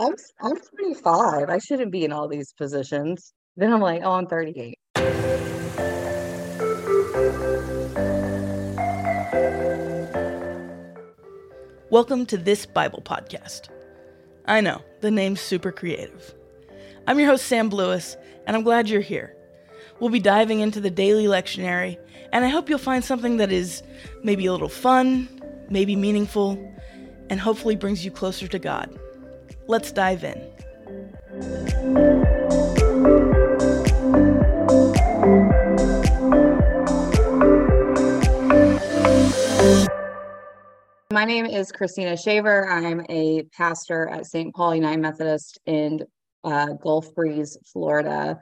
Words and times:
I'm 0.00 0.14
I'm 0.40 0.56
25. 0.56 1.50
I 1.50 1.58
shouldn't 1.58 1.90
be 1.90 2.04
in 2.04 2.12
all 2.12 2.28
these 2.28 2.52
positions. 2.52 3.32
Then 3.56 3.72
I'm 3.72 3.80
like, 3.80 4.02
oh, 4.04 4.12
I'm 4.12 4.28
38. 4.28 4.78
Welcome 11.90 12.26
to 12.26 12.36
this 12.36 12.64
Bible 12.64 13.02
podcast. 13.02 13.70
I 14.46 14.60
know, 14.60 14.82
the 15.00 15.10
name's 15.10 15.40
super 15.40 15.72
creative. 15.72 16.32
I'm 17.08 17.18
your 17.18 17.30
host, 17.30 17.46
Sam 17.46 17.68
Blewis, 17.68 18.16
and 18.46 18.56
I'm 18.56 18.62
glad 18.62 18.88
you're 18.88 19.00
here. 19.00 19.34
We'll 19.98 20.10
be 20.10 20.20
diving 20.20 20.60
into 20.60 20.80
the 20.80 20.90
daily 20.90 21.24
lectionary, 21.24 21.98
and 22.32 22.44
I 22.44 22.48
hope 22.48 22.68
you'll 22.68 22.78
find 22.78 23.04
something 23.04 23.38
that 23.38 23.50
is 23.50 23.82
maybe 24.22 24.46
a 24.46 24.52
little 24.52 24.68
fun, 24.68 25.28
maybe 25.70 25.96
meaningful, 25.96 26.56
and 27.30 27.40
hopefully 27.40 27.74
brings 27.74 28.04
you 28.04 28.12
closer 28.12 28.46
to 28.46 28.60
God. 28.60 28.96
Let's 29.70 29.92
dive 29.92 30.24
in. 30.24 30.40
My 41.12 41.26
name 41.26 41.44
is 41.44 41.70
Christina 41.70 42.16
Shaver. 42.16 42.66
I'm 42.66 43.04
a 43.10 43.42
pastor 43.54 44.08
at 44.08 44.24
St. 44.24 44.54
Paul 44.54 44.74
United 44.74 45.02
Methodist 45.02 45.60
in 45.66 46.00
uh, 46.44 46.68
Gulf 46.82 47.14
Breeze, 47.14 47.58
Florida. 47.70 48.40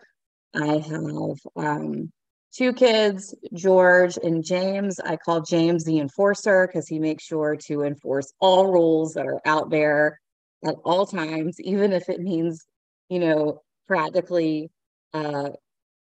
I 0.55 0.79
have 0.79 1.39
um, 1.57 2.13
two 2.55 2.73
kids, 2.73 3.35
George 3.53 4.17
and 4.23 4.45
James. 4.45 5.01
I 5.01 5.17
call 5.17 5.41
James 5.41 5.83
the 5.83 5.99
enforcer 5.99 6.69
because 6.69 6.87
he 6.87 7.01
makes 7.01 7.25
sure 7.25 7.57
to 7.67 7.83
enforce 7.83 8.33
all 8.41 8.71
rules 8.71 9.15
that 9.15 9.27
are 9.27 9.41
out 9.45 9.71
there 9.71 10.21
at 10.65 10.75
all 10.85 11.07
times, 11.07 11.61
even 11.61 11.93
if 11.93 12.09
it 12.09 12.21
means, 12.21 12.65
you 13.09 13.19
know, 13.19 13.63
practically 13.87 14.71
uh, 15.13 15.51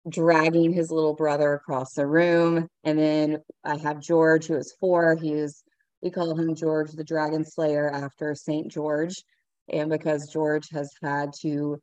dragging 0.09 0.73
his 0.73 0.91
little 0.91 1.15
brother 1.15 1.53
across 1.53 1.93
the 1.93 2.05
room. 2.05 2.67
And 2.83 2.99
then 2.99 3.37
I 3.63 3.77
have 3.77 4.01
George, 4.01 4.47
who 4.47 4.55
is 4.55 4.75
four. 4.79 5.15
He 5.15 5.33
is 5.33 5.63
we 6.01 6.09
call 6.09 6.37
him 6.37 6.53
George 6.53 6.91
the 6.91 7.03
Dragon 7.03 7.45
Slayer 7.45 7.89
after 7.89 8.35
St. 8.35 8.69
George. 8.69 9.23
And 9.69 9.89
because 9.89 10.27
George 10.27 10.67
has 10.71 10.91
had 11.01 11.31
to 11.41 11.79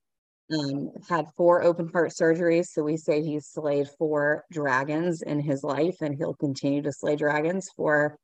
um, 0.52 0.90
had 1.08 1.26
four 1.36 1.62
open 1.62 1.88
heart 1.88 2.10
surgeries, 2.10 2.66
so 2.66 2.82
we 2.82 2.96
say 2.96 3.22
he's 3.22 3.46
slayed 3.46 3.88
four 3.98 4.44
dragons 4.50 5.22
in 5.22 5.40
his 5.40 5.62
life, 5.62 5.94
and 6.00 6.16
he'll 6.16 6.34
continue 6.34 6.82
to 6.82 6.92
slay 6.92 7.14
dragons 7.14 7.68
for 7.76 8.16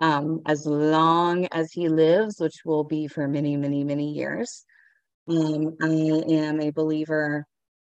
um, 0.00 0.40
as 0.46 0.66
long 0.66 1.46
as 1.52 1.72
he 1.72 1.88
lives, 1.88 2.36
which 2.38 2.62
will 2.64 2.84
be 2.84 3.06
for 3.06 3.28
many, 3.28 3.56
many, 3.56 3.84
many 3.84 4.12
years. 4.12 4.64
Um, 5.28 5.76
I 5.80 5.86
am 5.88 6.60
a 6.60 6.70
believer 6.70 7.46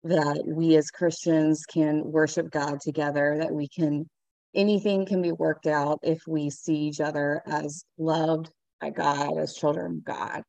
that 0.03 0.43
we 0.45 0.75
as 0.75 0.91
Christians 0.91 1.63
can 1.65 2.03
worship 2.03 2.51
God 2.51 2.81
together, 2.81 3.37
that 3.39 3.53
we 3.53 3.67
can 3.69 4.09
anything 4.53 5.05
can 5.05 5.21
be 5.21 5.31
worked 5.31 5.65
out 5.65 5.99
if 6.03 6.21
we 6.27 6.49
see 6.49 6.75
each 6.75 6.99
other 6.99 7.41
as 7.47 7.85
loved 7.97 8.51
by 8.81 8.89
God, 8.89 9.37
as 9.37 9.55
children 9.55 9.97
of 9.97 10.03
God. 10.03 10.43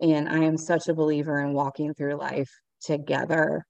And 0.00 0.28
I 0.28 0.38
am 0.38 0.56
such 0.56 0.88
a 0.88 0.94
believer 0.94 1.40
in 1.40 1.52
walking 1.52 1.94
through 1.94 2.16
life 2.16 2.50
together. 2.82 3.64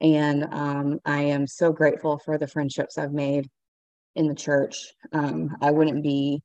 And 0.00 0.46
um, 0.50 0.98
I 1.04 1.22
am 1.22 1.46
so 1.46 1.72
grateful 1.72 2.18
for 2.24 2.38
the 2.38 2.48
friendships 2.48 2.98
I've 2.98 3.12
made 3.12 3.48
in 4.16 4.26
the 4.26 4.34
church. 4.34 4.92
Um, 5.12 5.56
I 5.60 5.70
wouldn't 5.70 6.02
be 6.02 6.42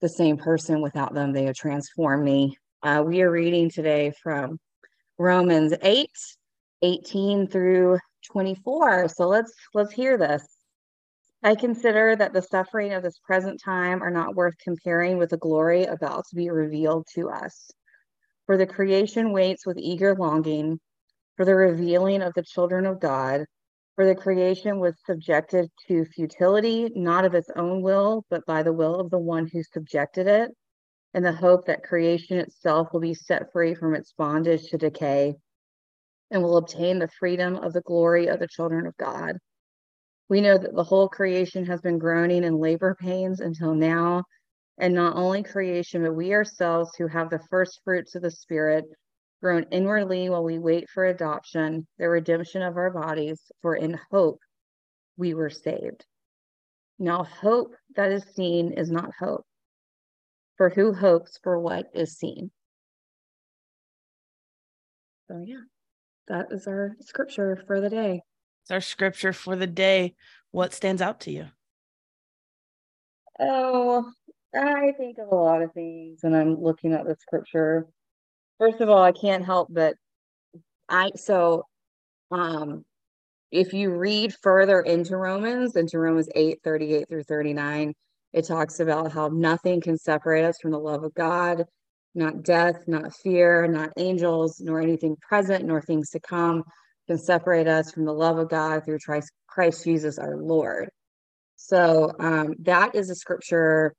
the 0.00 0.08
same 0.08 0.36
person 0.36 0.80
without 0.80 1.14
them. 1.14 1.32
They 1.32 1.44
have 1.44 1.56
transformed 1.56 2.24
me. 2.24 2.56
Uh, 2.82 3.02
we 3.06 3.22
are 3.22 3.30
reading 3.30 3.70
today 3.70 4.12
from 4.22 4.58
Romans 5.18 5.74
8, 5.82 6.08
18 6.82 7.46
through 7.48 7.98
24. 8.32 9.08
So 9.08 9.28
let's 9.28 9.52
let's 9.74 9.92
hear 9.92 10.16
this. 10.16 10.46
I 11.42 11.54
consider 11.54 12.16
that 12.16 12.32
the 12.32 12.42
suffering 12.42 12.92
of 12.92 13.02
this 13.02 13.18
present 13.18 13.60
time 13.62 14.02
are 14.02 14.10
not 14.10 14.34
worth 14.34 14.54
comparing 14.62 15.18
with 15.18 15.30
the 15.30 15.38
glory 15.38 15.84
about 15.84 16.24
to 16.28 16.36
be 16.36 16.50
revealed 16.50 17.06
to 17.14 17.30
us. 17.30 17.70
For 18.46 18.56
the 18.56 18.66
creation 18.66 19.32
waits 19.32 19.66
with 19.66 19.78
eager 19.78 20.14
longing 20.14 20.80
for 21.36 21.46
the 21.46 21.54
revealing 21.54 22.20
of 22.20 22.34
the 22.34 22.42
children 22.42 22.84
of 22.84 23.00
God. 23.00 23.46
For 24.00 24.06
the 24.06 24.14
creation 24.14 24.80
was 24.80 24.94
subjected 25.04 25.70
to 25.86 26.06
futility, 26.06 26.90
not 26.94 27.26
of 27.26 27.34
its 27.34 27.50
own 27.54 27.82
will, 27.82 28.24
but 28.30 28.46
by 28.46 28.62
the 28.62 28.72
will 28.72 28.98
of 28.98 29.10
the 29.10 29.18
one 29.18 29.46
who 29.46 29.62
subjected 29.62 30.26
it, 30.26 30.50
in 31.12 31.22
the 31.22 31.34
hope 31.34 31.66
that 31.66 31.82
creation 31.82 32.38
itself 32.38 32.94
will 32.94 33.00
be 33.00 33.12
set 33.12 33.52
free 33.52 33.74
from 33.74 33.94
its 33.94 34.14
bondage 34.16 34.70
to 34.70 34.78
decay 34.78 35.34
and 36.30 36.42
will 36.42 36.56
obtain 36.56 36.98
the 36.98 37.10
freedom 37.18 37.56
of 37.56 37.74
the 37.74 37.82
glory 37.82 38.28
of 38.28 38.38
the 38.38 38.48
children 38.48 38.86
of 38.86 38.96
God. 38.96 39.36
We 40.30 40.40
know 40.40 40.56
that 40.56 40.74
the 40.74 40.84
whole 40.84 41.10
creation 41.10 41.66
has 41.66 41.82
been 41.82 41.98
groaning 41.98 42.42
in 42.42 42.56
labor 42.56 42.96
pains 42.98 43.40
until 43.40 43.74
now. 43.74 44.24
And 44.78 44.94
not 44.94 45.16
only 45.16 45.42
creation, 45.42 46.04
but 46.04 46.14
we 46.14 46.32
ourselves 46.32 46.90
who 46.96 47.06
have 47.08 47.28
the 47.28 47.44
first 47.50 47.82
fruits 47.84 48.14
of 48.14 48.22
the 48.22 48.30
Spirit 48.30 48.86
groan 49.42 49.64
inwardly 49.70 50.28
while 50.28 50.44
we 50.44 50.58
wait 50.58 50.88
for 50.90 51.04
adoption, 51.04 51.86
the 51.98 52.08
redemption 52.08 52.62
of 52.62 52.76
our 52.76 52.90
bodies, 52.90 53.40
for 53.62 53.74
in 53.74 53.98
hope 54.10 54.40
we 55.16 55.34
were 55.34 55.50
saved. 55.50 56.04
Now, 56.98 57.24
hope 57.24 57.74
that 57.96 58.12
is 58.12 58.24
seen 58.34 58.72
is 58.72 58.90
not 58.90 59.10
hope, 59.18 59.46
for 60.56 60.68
who 60.68 60.92
hopes 60.92 61.38
for 61.42 61.58
what 61.58 61.86
is 61.94 62.18
seen? 62.18 62.50
So, 65.28 65.42
yeah, 65.44 65.62
that 66.28 66.48
is 66.50 66.66
our 66.66 66.96
scripture 67.00 67.62
for 67.66 67.80
the 67.80 67.88
day. 67.88 68.22
It's 68.62 68.70
our 68.70 68.80
scripture 68.80 69.32
for 69.32 69.56
the 69.56 69.66
day. 69.66 70.14
What 70.50 70.74
stands 70.74 71.00
out 71.00 71.20
to 71.20 71.30
you? 71.30 71.46
Oh, 73.38 74.10
I 74.54 74.92
think 74.98 75.18
of 75.18 75.28
a 75.28 75.34
lot 75.34 75.62
of 75.62 75.72
things 75.72 76.20
and 76.24 76.36
I'm 76.36 76.60
looking 76.60 76.92
at 76.92 77.06
the 77.06 77.16
scripture. 77.18 77.86
First 78.60 78.82
of 78.82 78.90
all, 78.90 79.02
I 79.02 79.12
can't 79.12 79.44
help 79.44 79.68
but 79.70 79.94
I 80.88 81.10
so 81.16 81.64
um 82.30 82.84
if 83.50 83.72
you 83.72 83.90
read 83.90 84.34
further 84.42 84.80
into 84.82 85.16
Romans, 85.16 85.74
into 85.76 85.98
Romans 85.98 86.28
8, 86.34 86.60
38 86.62 87.08
through 87.08 87.24
39, 87.24 87.94
it 88.34 88.46
talks 88.46 88.78
about 88.80 89.10
how 89.12 89.28
nothing 89.28 89.80
can 89.80 89.96
separate 89.98 90.44
us 90.44 90.58
from 90.60 90.72
the 90.72 90.78
love 90.78 91.02
of 91.02 91.14
God, 91.14 91.64
not 92.14 92.44
death, 92.44 92.84
not 92.86 93.12
fear, 93.16 93.66
not 93.66 93.90
angels, 93.96 94.60
nor 94.60 94.80
anything 94.80 95.16
present, 95.16 95.64
nor 95.64 95.80
things 95.80 96.10
to 96.10 96.20
come, 96.20 96.62
can 97.08 97.18
separate 97.18 97.66
us 97.66 97.90
from 97.90 98.04
the 98.04 98.12
love 98.12 98.38
of 98.38 98.50
God 98.50 98.84
through 98.84 98.98
Christ, 99.48 99.84
Jesus 99.84 100.18
our 100.18 100.36
Lord. 100.36 100.90
So 101.56 102.12
um, 102.20 102.54
that 102.60 102.94
is 102.94 103.10
a 103.10 103.16
scripture 103.16 103.94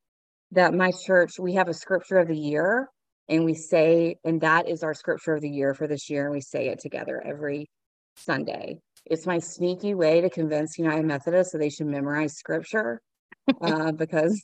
that 0.52 0.74
my 0.74 0.92
church, 1.06 1.40
we 1.40 1.56
have 1.56 1.68
a 1.68 1.74
scripture 1.74 2.20
of 2.20 2.30
the 2.30 2.38
year 2.38 2.88
and 3.30 3.46
we 3.46 3.54
say, 3.54 4.18
and 4.24 4.42
that 4.42 4.68
is 4.68 4.84
our 4.84 4.94
scripture 4.94 5.36
of 5.36 5.42
the 5.42 5.50
year 5.50 5.74
for 5.74 5.88
this 5.88 6.10
year. 6.10 6.26
And 6.26 6.34
we 6.34 6.42
say 6.42 6.68
it 6.68 6.80
together 6.80 7.22
every 7.26 7.70
Sunday. 8.16 8.80
It's 9.06 9.26
my 9.26 9.40
sneaky 9.40 9.94
way 9.94 10.22
to 10.22 10.30
convince 10.30 10.78
United 10.78 11.06
Methodists 11.06 11.54
that 11.54 11.60
they 11.60 11.70
should 11.70 11.88
memorize 11.88 12.36
scripture 12.36 13.02
uh, 13.62 13.92
because 13.98 14.44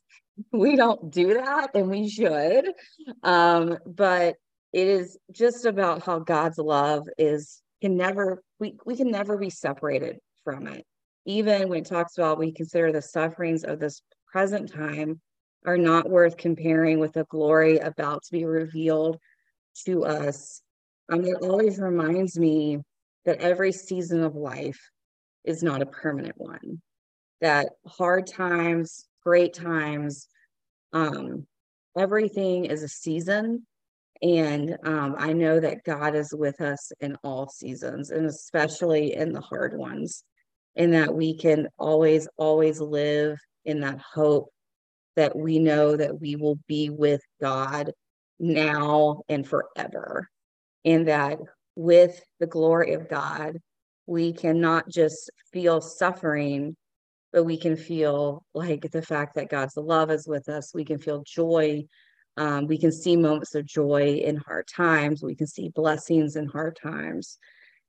we 0.51 0.75
don't 0.75 1.11
do 1.11 1.33
that 1.35 1.71
and 1.75 1.89
we 1.89 2.09
should. 2.09 2.71
Um, 3.23 3.77
but 3.85 4.35
it 4.73 4.87
is 4.87 5.17
just 5.31 5.65
about 5.65 6.03
how 6.03 6.19
God's 6.19 6.57
love 6.57 7.07
is 7.17 7.61
can 7.81 7.95
never 7.95 8.41
we, 8.59 8.75
we 8.85 8.95
can 8.95 9.11
never 9.11 9.37
be 9.37 9.49
separated 9.49 10.17
from 10.43 10.67
it 10.67 10.85
even 11.25 11.67
when 11.67 11.79
it 11.79 11.85
talks 11.85 12.17
about 12.17 12.39
we 12.39 12.51
consider 12.51 12.91
the 12.91 13.01
sufferings 13.01 13.63
of 13.63 13.79
this 13.79 14.01
present 14.31 14.71
time 14.71 15.19
are 15.67 15.77
not 15.77 16.09
worth 16.09 16.37
comparing 16.37 16.99
with 16.99 17.13
the 17.13 17.25
glory 17.25 17.77
about 17.77 18.23
to 18.23 18.31
be 18.31 18.45
revealed 18.45 19.19
to 19.85 20.05
us. 20.05 20.63
Um, 21.11 21.23
it 21.23 21.37
always 21.41 21.77
reminds 21.77 22.39
me 22.39 22.79
that 23.25 23.41
every 23.41 23.71
season 23.71 24.23
of 24.23 24.35
life 24.35 24.79
is 25.45 25.61
not 25.61 25.83
a 25.83 25.85
permanent 25.85 26.35
one 26.37 26.81
that 27.41 27.67
hard 27.85 28.27
times 28.27 29.05
great 29.23 29.53
times 29.53 30.27
um, 30.93 31.45
everything 31.97 32.65
is 32.65 32.83
a 32.83 32.87
season. 32.87 33.65
And 34.21 34.77
um, 34.83 35.15
I 35.17 35.33
know 35.33 35.59
that 35.59 35.83
God 35.83 36.15
is 36.15 36.33
with 36.33 36.59
us 36.61 36.91
in 37.01 37.15
all 37.23 37.49
seasons 37.49 38.09
and 38.09 38.25
especially 38.25 39.13
in 39.13 39.31
the 39.31 39.41
hard 39.41 39.77
ones, 39.77 40.23
and 40.75 40.93
that 40.93 41.13
we 41.13 41.37
can 41.37 41.67
always, 41.77 42.27
always 42.37 42.79
live 42.79 43.37
in 43.65 43.81
that 43.81 43.99
hope 43.99 44.49
that 45.17 45.35
we 45.35 45.59
know 45.59 45.97
that 45.97 46.21
we 46.21 46.37
will 46.37 46.57
be 46.67 46.89
with 46.89 47.21
God 47.41 47.91
now 48.39 49.23
and 49.27 49.45
forever. 49.45 50.29
And 50.85 51.07
that 51.09 51.39
with 51.75 52.23
the 52.39 52.47
glory 52.47 52.93
of 52.93 53.09
God, 53.09 53.57
we 54.05 54.31
cannot 54.31 54.87
just 54.87 55.29
feel 55.51 55.81
suffering, 55.81 56.77
but 57.33 57.43
we 57.43 57.57
can 57.57 57.75
feel 57.75 58.45
like 58.53 58.89
the 58.89 59.01
fact 59.01 59.35
that 59.35 59.49
God's 59.49 59.75
love 59.75 60.09
is 60.11 60.27
with 60.27 60.47
us. 60.47 60.73
We 60.73 60.85
can 60.85 60.99
feel 60.99 61.23
joy 61.27 61.83
um, 62.37 62.67
we 62.67 62.77
can 62.77 62.91
see 62.91 63.15
moments 63.15 63.55
of 63.55 63.65
joy 63.65 64.21
in 64.23 64.37
hard 64.37 64.67
times 64.67 65.23
we 65.23 65.35
can 65.35 65.47
see 65.47 65.69
blessings 65.69 66.35
in 66.35 66.45
hard 66.45 66.77
times 66.81 67.39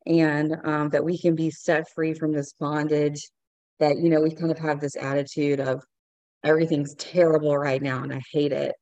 and 0.07 0.57
um, 0.65 0.89
that 0.89 1.05
we 1.05 1.19
can 1.19 1.35
be 1.35 1.51
set 1.51 1.89
free 1.91 2.15
from 2.15 2.33
this 2.33 2.55
bondage 2.55 3.29
that 3.79 3.99
you 3.99 4.09
know 4.09 4.21
we 4.21 4.35
kind 4.35 4.51
of 4.51 4.59
have 4.59 4.81
this 4.81 4.97
attitude 4.97 5.61
of 5.61 5.85
everything's 6.45 6.95
terrible 6.95 7.57
right 7.57 7.83
now 7.83 8.03
and 8.03 8.13
i 8.13 8.21
hate 8.33 8.53
it 8.53 8.75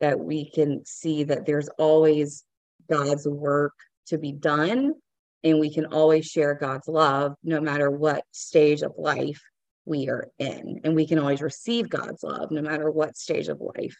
that 0.00 0.18
we 0.18 0.50
can 0.50 0.82
see 0.84 1.24
that 1.24 1.46
there's 1.46 1.68
always 1.78 2.44
god's 2.88 3.26
work 3.26 3.72
to 4.06 4.18
be 4.18 4.32
done 4.32 4.92
and 5.42 5.58
we 5.58 5.72
can 5.72 5.86
always 5.86 6.26
share 6.26 6.54
god's 6.54 6.88
love 6.88 7.34
no 7.42 7.60
matter 7.60 7.90
what 7.90 8.24
stage 8.32 8.82
of 8.82 8.92
life 8.98 9.40
we 9.84 10.08
are 10.08 10.28
in. 10.38 10.80
And 10.84 10.94
we 10.94 11.06
can 11.06 11.18
always 11.18 11.42
receive 11.42 11.88
god's 11.88 12.22
love 12.22 12.50
no 12.50 12.62
matter 12.62 12.90
what 12.90 13.16
stage 13.16 13.48
of 13.48 13.60
life 13.60 13.96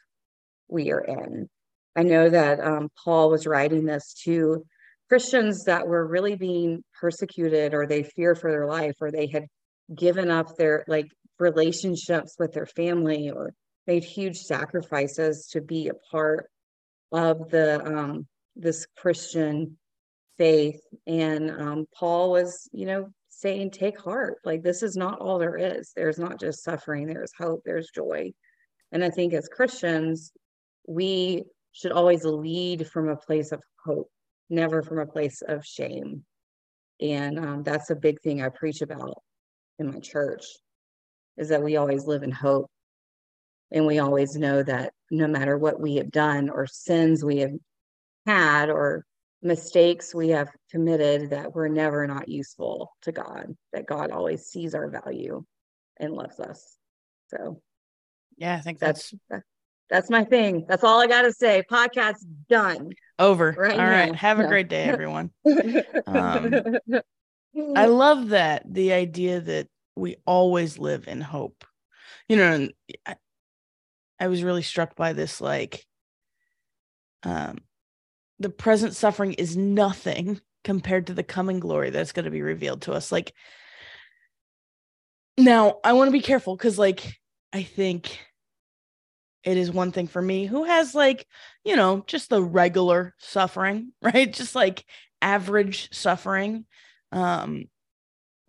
we 0.68 0.92
are 0.92 1.00
in. 1.00 1.48
I 1.96 2.04
know 2.04 2.28
that 2.28 2.60
um, 2.60 2.88
paul 3.04 3.30
was 3.30 3.46
writing 3.46 3.84
this 3.84 4.14
to 4.24 4.64
christians 5.08 5.64
that 5.64 5.88
were 5.88 6.06
really 6.06 6.36
being 6.36 6.84
persecuted 7.00 7.74
or 7.74 7.86
they 7.86 8.04
feared 8.04 8.38
for 8.38 8.52
their 8.52 8.66
life 8.66 8.94
or 9.00 9.10
they 9.10 9.26
had 9.26 9.46
given 9.92 10.30
up 10.30 10.56
their 10.56 10.84
like 10.86 11.08
relationships 11.40 12.36
with 12.38 12.52
their 12.52 12.66
family 12.66 13.30
or 13.30 13.54
made 13.86 14.04
huge 14.04 14.38
sacrifices 14.38 15.48
to 15.48 15.60
be 15.60 15.88
a 15.88 15.94
part 16.10 16.48
of 17.12 17.50
the 17.50 17.84
um, 17.84 18.26
this 18.54 18.86
Christian 18.96 19.78
faith. 20.38 20.80
And 21.06 21.50
um, 21.50 21.86
Paul 21.94 22.30
was, 22.30 22.68
you 22.72 22.86
know, 22.86 23.08
saying, 23.28 23.72
"Take 23.72 24.00
heart. 24.00 24.38
Like 24.44 24.62
this 24.62 24.82
is 24.82 24.96
not 24.96 25.20
all 25.20 25.38
there 25.38 25.56
is. 25.56 25.92
There's 25.96 26.18
not 26.18 26.38
just 26.38 26.62
suffering. 26.62 27.06
There's 27.06 27.32
hope. 27.36 27.62
There's 27.64 27.90
joy." 27.94 28.32
And 28.92 29.02
I 29.02 29.10
think 29.10 29.32
as 29.34 29.48
Christians, 29.48 30.32
we 30.86 31.44
should 31.72 31.92
always 31.92 32.24
lead 32.24 32.88
from 32.88 33.08
a 33.08 33.16
place 33.16 33.52
of 33.52 33.62
hope, 33.84 34.10
never 34.50 34.82
from 34.82 34.98
a 34.98 35.06
place 35.06 35.42
of 35.46 35.64
shame. 35.64 36.24
And 37.00 37.38
um, 37.38 37.62
that's 37.62 37.90
a 37.90 37.96
big 37.96 38.20
thing 38.20 38.42
I 38.42 38.48
preach 38.48 38.82
about 38.82 39.22
in 39.78 39.90
my 39.90 40.00
church 40.00 40.44
is 41.40 41.48
that 41.48 41.62
we 41.62 41.76
always 41.76 42.06
live 42.06 42.22
in 42.22 42.30
hope. 42.30 42.70
And 43.72 43.86
we 43.86 43.98
always 43.98 44.36
know 44.36 44.62
that 44.62 44.92
no 45.10 45.26
matter 45.26 45.56
what 45.56 45.80
we 45.80 45.96
have 45.96 46.10
done 46.10 46.50
or 46.50 46.66
sins 46.66 47.24
we 47.24 47.38
have 47.38 47.52
had 48.26 48.68
or 48.68 49.04
mistakes 49.42 50.14
we 50.14 50.28
have 50.28 50.50
committed, 50.70 51.30
that 51.30 51.54
we're 51.54 51.68
never 51.68 52.06
not 52.06 52.28
useful 52.28 52.92
to 53.02 53.12
God, 53.12 53.56
that 53.72 53.86
God 53.86 54.10
always 54.10 54.44
sees 54.44 54.74
our 54.74 54.90
value 54.90 55.42
and 55.98 56.12
loves 56.12 56.38
us. 56.38 56.76
So, 57.28 57.62
yeah, 58.36 58.56
I 58.56 58.60
think 58.60 58.78
that's 58.78 59.14
that's, 59.30 59.44
that's 59.88 60.10
my 60.10 60.24
thing. 60.24 60.66
That's 60.68 60.84
all 60.84 61.00
I 61.00 61.06
got 61.06 61.22
to 61.22 61.32
say. 61.32 61.62
Podcast 61.70 62.18
done. 62.50 62.90
Over. 63.18 63.54
Right 63.56 63.72
all 63.72 63.78
now. 63.78 63.90
right. 63.90 64.14
Have 64.14 64.40
a 64.40 64.46
great 64.46 64.68
day, 64.68 64.84
everyone. 64.84 65.30
um, 66.06 66.76
I 67.76 67.86
love 67.86 68.30
that 68.30 68.62
the 68.68 68.92
idea 68.92 69.40
that 69.40 69.68
we 70.00 70.16
always 70.26 70.78
live 70.78 71.06
in 71.06 71.20
hope. 71.20 71.64
You 72.28 72.36
know, 72.36 72.68
I, 73.06 73.16
I 74.18 74.28
was 74.28 74.42
really 74.42 74.62
struck 74.62 74.96
by 74.96 75.12
this 75.12 75.40
like 75.40 75.84
um 77.22 77.58
the 78.38 78.50
present 78.50 78.96
suffering 78.96 79.34
is 79.34 79.56
nothing 79.56 80.40
compared 80.64 81.06
to 81.06 81.14
the 81.14 81.22
coming 81.22 81.60
glory 81.60 81.90
that's 81.90 82.12
going 82.12 82.24
to 82.24 82.30
be 82.30 82.42
revealed 82.42 82.82
to 82.82 82.92
us. 82.92 83.10
Like 83.12 83.32
now, 85.38 85.78
I 85.84 85.92
want 85.94 86.08
to 86.08 86.12
be 86.12 86.20
careful 86.20 86.56
cuz 86.56 86.78
like 86.78 87.20
I 87.52 87.62
think 87.62 88.18
it 89.42 89.56
is 89.56 89.70
one 89.70 89.90
thing 89.90 90.06
for 90.06 90.20
me 90.20 90.44
who 90.46 90.64
has 90.64 90.94
like, 90.94 91.26
you 91.64 91.76
know, 91.76 92.04
just 92.06 92.28
the 92.28 92.42
regular 92.42 93.14
suffering, 93.18 93.92
right? 94.02 94.32
Just 94.32 94.54
like 94.54 94.84
average 95.22 95.92
suffering 95.92 96.64
um 97.12 97.64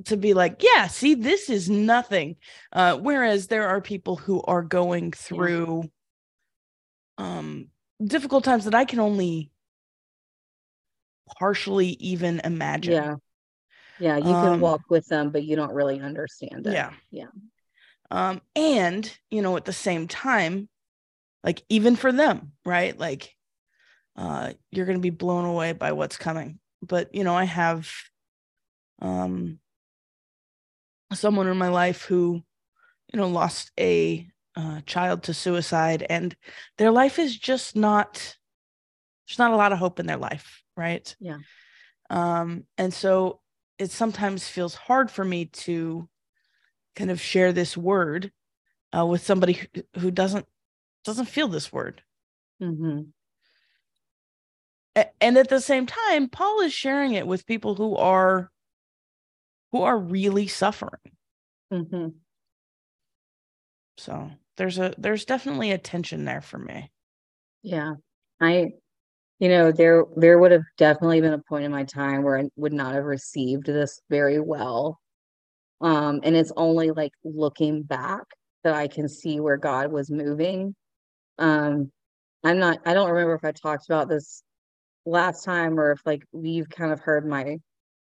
to 0.05 0.17
be 0.17 0.33
like 0.33 0.63
yeah 0.63 0.87
see 0.87 1.15
this 1.15 1.49
is 1.49 1.69
nothing. 1.69 2.35
Uh 2.71 2.97
whereas 2.97 3.47
there 3.47 3.67
are 3.67 3.81
people 3.81 4.15
who 4.15 4.41
are 4.43 4.61
going 4.61 5.11
through 5.11 5.83
um 7.17 7.67
difficult 8.03 8.43
times 8.43 8.65
that 8.65 8.75
i 8.75 8.85
can 8.85 8.99
only 8.99 9.51
partially 11.39 11.89
even 11.99 12.41
imagine. 12.43 12.93
Yeah. 12.93 13.15
Yeah 13.99 14.17
you 14.17 14.33
um, 14.33 14.51
can 14.51 14.59
walk 14.61 14.81
with 14.89 15.07
them 15.07 15.29
but 15.29 15.43
you 15.43 15.55
don't 15.55 15.73
really 15.73 15.99
understand 15.99 16.67
it. 16.67 16.73
Yeah. 16.73 16.91
Yeah. 17.11 17.27
Um 18.09 18.41
and 18.55 19.11
you 19.29 19.41
know 19.41 19.55
at 19.57 19.65
the 19.65 19.73
same 19.73 20.07
time 20.07 20.67
like 21.43 21.63
even 21.69 21.95
for 21.95 22.11
them 22.11 22.53
right? 22.65 22.97
Like 22.97 23.35
uh 24.15 24.53
you're 24.71 24.85
going 24.85 24.97
to 24.97 25.01
be 25.01 25.09
blown 25.09 25.45
away 25.45 25.73
by 25.73 25.91
what's 25.93 26.17
coming. 26.17 26.59
But 26.81 27.13
you 27.13 27.23
know 27.23 27.35
i 27.35 27.43
have 27.43 27.87
um, 29.01 29.59
someone 31.13 31.47
in 31.47 31.57
my 31.57 31.69
life 31.69 32.03
who, 32.03 32.41
you 33.13 33.19
know, 33.19 33.27
lost 33.27 33.71
a 33.79 34.27
uh, 34.55 34.81
child 34.85 35.23
to 35.23 35.33
suicide, 35.33 36.05
and 36.09 36.35
their 36.77 36.91
life 36.91 37.19
is 37.19 37.37
just 37.37 37.75
not. 37.75 38.37
There's 39.27 39.39
not 39.39 39.51
a 39.51 39.57
lot 39.57 39.71
of 39.71 39.79
hope 39.79 39.99
in 39.99 40.05
their 40.07 40.17
life, 40.17 40.61
right? 40.75 41.15
Yeah. 41.19 41.37
Um, 42.09 42.65
and 42.77 42.93
so 42.93 43.39
it 43.79 43.91
sometimes 43.91 44.47
feels 44.47 44.75
hard 44.75 45.09
for 45.09 45.23
me 45.23 45.45
to 45.45 46.07
kind 46.95 47.09
of 47.09 47.21
share 47.21 47.53
this 47.53 47.77
word 47.77 48.31
uh, 48.95 49.05
with 49.05 49.23
somebody 49.23 49.53
who, 49.53 49.83
who 49.99 50.11
doesn't 50.11 50.45
doesn't 51.03 51.25
feel 51.25 51.47
this 51.47 51.71
word. 51.71 52.03
Mm-hmm. 52.61 53.01
and 55.19 55.37
at 55.37 55.49
the 55.49 55.59
same 55.59 55.87
time, 55.87 56.29
Paul 56.29 56.61
is 56.61 56.71
sharing 56.71 57.13
it 57.13 57.25
with 57.25 57.47
people 57.47 57.73
who 57.73 57.95
are 57.95 58.51
who 59.71 59.83
are 59.83 59.97
really 59.97 60.47
suffering. 60.47 60.99
Mm-hmm. 61.71 62.09
So 63.97 64.31
there's 64.57 64.79
a 64.79 64.93
there's 64.97 65.25
definitely 65.25 65.71
a 65.71 65.77
tension 65.77 66.25
there 66.25 66.41
for 66.41 66.57
me. 66.57 66.91
Yeah. 67.63 67.95
I 68.39 68.71
you 69.39 69.49
know, 69.49 69.71
there 69.71 70.05
there 70.17 70.37
would 70.37 70.51
have 70.51 70.65
definitely 70.77 71.21
been 71.21 71.33
a 71.33 71.43
point 71.49 71.65
in 71.65 71.71
my 71.71 71.83
time 71.83 72.23
where 72.23 72.37
I 72.37 72.49
would 72.57 72.73
not 72.73 72.93
have 72.93 73.05
received 73.05 73.65
this 73.65 73.99
very 74.09 74.39
well. 74.39 74.99
Um, 75.81 76.19
and 76.23 76.35
it's 76.35 76.51
only 76.55 76.91
like 76.91 77.13
looking 77.23 77.81
back 77.81 78.23
that 78.63 78.75
I 78.75 78.87
can 78.87 79.09
see 79.09 79.39
where 79.39 79.57
God 79.57 79.91
was 79.91 80.11
moving. 80.11 80.75
Um, 81.39 81.91
I'm 82.43 82.59
not 82.59 82.79
I 82.85 82.93
don't 82.93 83.09
remember 83.09 83.35
if 83.35 83.43
I 83.43 83.51
talked 83.51 83.85
about 83.85 84.09
this 84.09 84.43
last 85.05 85.43
time 85.43 85.79
or 85.79 85.91
if 85.91 86.01
like 86.05 86.23
you've 86.33 86.69
kind 86.69 86.91
of 86.91 86.99
heard 86.99 87.25
my 87.25 87.57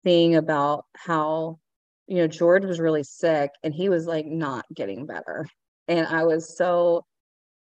thing 0.05 0.37
about 0.37 0.85
how 0.95 1.59
you 2.07 2.17
know 2.17 2.27
George 2.27 2.65
was 2.65 2.79
really 2.79 3.03
sick 3.03 3.51
and 3.63 3.73
he 3.73 3.89
was 3.89 4.07
like 4.07 4.27
not 4.27 4.65
getting 4.73 5.05
better. 5.05 5.45
And 5.89 6.07
I 6.07 6.23
was 6.25 6.57
so 6.57 7.05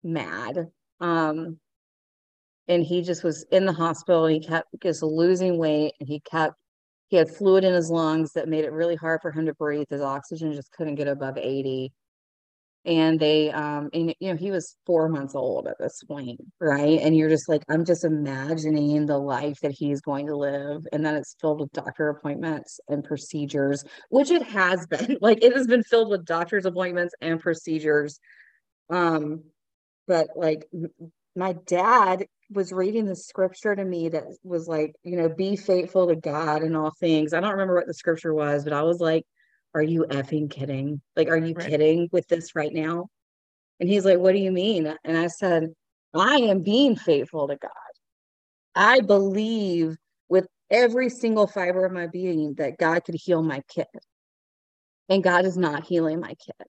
mad 0.04 0.68
um 1.02 1.58
and 2.68 2.84
he 2.84 3.02
just 3.02 3.24
was 3.24 3.46
in 3.52 3.66
the 3.66 3.74
hospital 3.74 4.26
and 4.26 4.36
he 4.36 4.48
kept 4.48 4.68
just 4.82 5.04
losing 5.04 5.58
weight 5.58 5.94
and 6.00 6.10
he 6.10 6.20
kept 6.22 6.56
he 7.08 7.18
had 7.18 7.30
fluid 7.30 7.64
in 7.64 7.74
his 7.74 7.92
lungs 7.92 8.34
that 8.34 8.50
made 8.50 8.66
it 8.66 8.72
really 8.72 8.96
hard 8.96 9.22
for 9.22 9.32
him 9.32 9.46
to 9.46 9.54
breathe. 9.54 9.86
His 9.90 10.02
oxygen 10.02 10.52
just 10.54 10.72
couldn't 10.72 10.96
get 10.96 11.08
above 11.08 11.38
80 11.38 11.94
and 12.86 13.20
they 13.20 13.50
um 13.52 13.90
and 13.94 14.14
you 14.20 14.30
know 14.30 14.36
he 14.36 14.52
was 14.52 14.76
four 14.86 15.08
months 15.08 15.36
old 15.36 15.68
at 15.68 15.78
this 15.80 16.04
point 16.04 16.40
right? 16.60 17.00
And 17.02 17.16
you're 17.16 17.30
just 17.30 17.48
like 17.48 17.64
i'm 17.70 17.86
just 17.86 18.04
imagining 18.04 19.06
the 19.06 19.18
life 19.18 19.60
that 19.62 19.72
he's 19.72 20.02
going 20.02 20.28
to 20.28 20.36
live. 20.36 20.86
And 20.92 21.06
then 21.06 21.16
it's 21.16 21.36
filled 21.40 21.62
with 21.62 21.72
doctor 21.72 22.10
appointments 22.10 22.80
and 22.90 23.04
procedures 23.04 23.84
which 24.10 24.32
it 24.32 24.44
has 24.44 24.86
been. 24.94 25.18
Like 25.22 25.44
it 25.44 25.54
has 25.56 25.68
been 25.68 25.84
filled 25.84 26.10
with 26.10 26.26
doctor's 26.26 26.66
appointments 26.66 27.14
and 27.22 27.40
procedures. 27.40 28.20
Um 28.90 29.44
but 30.08 30.30
like 30.36 30.66
my 31.36 31.54
dad 31.66 32.26
was 32.52 32.72
reading 32.72 33.06
the 33.06 33.16
scripture 33.16 33.76
to 33.76 33.84
me 33.84 34.10
that 34.10 34.26
was 34.44 34.68
like 34.68 34.94
you 35.04 35.16
know 35.16 35.30
be 35.30 35.56
faithful 35.56 36.08
to 36.08 36.16
god 36.16 36.64
in 36.64 36.76
all 36.76 36.92
things. 37.00 37.34
I 37.34 37.40
don't 37.40 37.52
remember 37.52 37.76
what 37.76 37.88
the 37.88 37.94
scripture 37.94 38.34
was 38.34 38.64
but 38.64 38.74
i 38.74 38.84
was 38.84 39.00
like 39.00 39.26
are 39.74 39.82
you 39.82 40.06
effing 40.10 40.50
kidding? 40.50 41.02
Like, 41.16 41.30
are 41.30 41.38
you 41.38 41.54
right. 41.54 41.70
kidding 41.70 42.10
with 42.12 42.28
this 42.28 42.56
right 42.56 42.74
now? 42.74 43.08
And 43.80 43.90
he's 43.90 44.06
like, 44.06 44.20
What 44.20 44.34
do 44.34 44.40
you 44.40 44.52
mean? 44.52 44.94
And 45.04 45.18
I 45.18 45.28
said, 45.28 45.74
I 46.14 46.38
am 46.38 46.62
being 46.62 46.96
faithful 46.96 47.48
to 47.48 47.56
God. 47.56 47.72
I 48.76 49.02
believe 49.02 49.96
with 50.30 50.48
every 50.70 51.10
single 51.10 51.48
fiber 51.48 51.86
of 51.86 51.92
my 51.92 52.08
being 52.08 52.56
that 52.56 52.78
God 52.78 53.04
could 53.04 53.16
heal 53.16 53.44
my 53.44 53.62
kid. 53.68 53.88
And 55.10 55.24
God 55.24 55.46
is 55.46 55.58
not 55.58 55.86
healing 55.86 56.20
my 56.20 56.34
kid. 56.36 56.68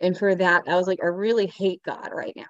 And 0.00 0.16
for 0.16 0.34
that, 0.34 0.64
I 0.68 0.76
was 0.76 0.86
like, 0.86 1.00
I 1.02 1.06
really 1.06 1.46
hate 1.46 1.82
God 1.82 2.10
right 2.12 2.34
now. 2.36 2.44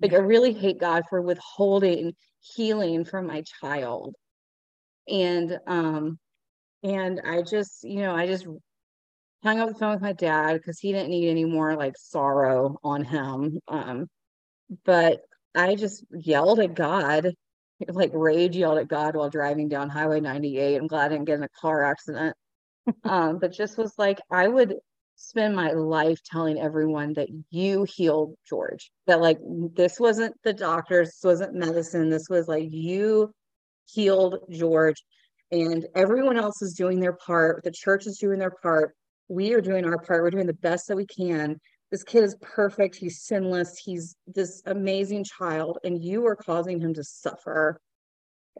Like, 0.00 0.14
I 0.14 0.18
really 0.18 0.52
hate 0.52 0.78
God 0.78 1.04
for 1.08 1.20
withholding 1.20 2.14
healing 2.40 3.04
from 3.04 3.26
my 3.26 3.44
child. 3.60 4.16
And, 5.06 5.58
um, 5.66 6.18
and 6.82 7.20
I 7.24 7.42
just, 7.42 7.84
you 7.84 8.00
know, 8.00 8.14
I 8.14 8.26
just 8.26 8.46
hung 9.42 9.60
up 9.60 9.68
the 9.68 9.74
phone 9.74 9.92
with 9.92 10.02
my 10.02 10.12
dad 10.12 10.54
because 10.54 10.78
he 10.78 10.92
didn't 10.92 11.10
need 11.10 11.28
any 11.28 11.44
more 11.44 11.76
like 11.76 11.96
sorrow 11.96 12.78
on 12.84 13.04
him. 13.04 13.58
Um, 13.68 14.08
but 14.84 15.22
I 15.54 15.74
just 15.74 16.04
yelled 16.10 16.60
at 16.60 16.74
God, 16.74 17.34
like 17.88 18.10
rage 18.14 18.56
yelled 18.56 18.78
at 18.78 18.88
God 18.88 19.16
while 19.16 19.30
driving 19.30 19.68
down 19.68 19.88
Highway 19.88 20.20
98. 20.20 20.76
I'm 20.76 20.86
glad 20.86 21.06
I 21.06 21.08
didn't 21.08 21.26
get 21.26 21.38
in 21.38 21.42
a 21.42 21.48
car 21.60 21.84
accident. 21.84 22.36
um, 23.04 23.38
but 23.38 23.52
just 23.52 23.78
was 23.78 23.94
like, 23.98 24.20
I 24.30 24.48
would 24.48 24.76
spend 25.16 25.54
my 25.54 25.70
life 25.72 26.20
telling 26.24 26.58
everyone 26.58 27.12
that 27.14 27.28
you 27.50 27.84
healed 27.84 28.34
George. 28.48 28.90
That 29.06 29.20
like 29.20 29.38
this 29.74 30.00
wasn't 30.00 30.34
the 30.42 30.52
doctors, 30.52 31.08
this 31.08 31.20
wasn't 31.24 31.54
medicine, 31.54 32.10
this 32.10 32.28
was 32.28 32.48
like 32.48 32.68
you 32.70 33.32
healed 33.86 34.38
George. 34.50 35.02
And 35.50 35.86
everyone 35.94 36.38
else 36.38 36.62
is 36.62 36.74
doing 36.74 36.98
their 36.98 37.12
part. 37.12 37.62
The 37.62 37.70
church 37.70 38.06
is 38.06 38.18
doing 38.18 38.38
their 38.38 38.54
part. 38.62 38.94
We 39.28 39.54
are 39.54 39.60
doing 39.60 39.84
our 39.84 39.98
part. 39.98 40.22
We're 40.22 40.30
doing 40.30 40.46
the 40.46 40.54
best 40.54 40.88
that 40.88 40.96
we 40.96 41.06
can. 41.06 41.58
This 41.90 42.04
kid 42.04 42.24
is 42.24 42.36
perfect. 42.40 42.96
He's 42.96 43.22
sinless. 43.22 43.78
He's 43.78 44.16
this 44.26 44.62
amazing 44.66 45.24
child, 45.24 45.78
and 45.84 46.02
you 46.02 46.26
are 46.26 46.36
causing 46.36 46.80
him 46.80 46.94
to 46.94 47.04
suffer. 47.04 47.78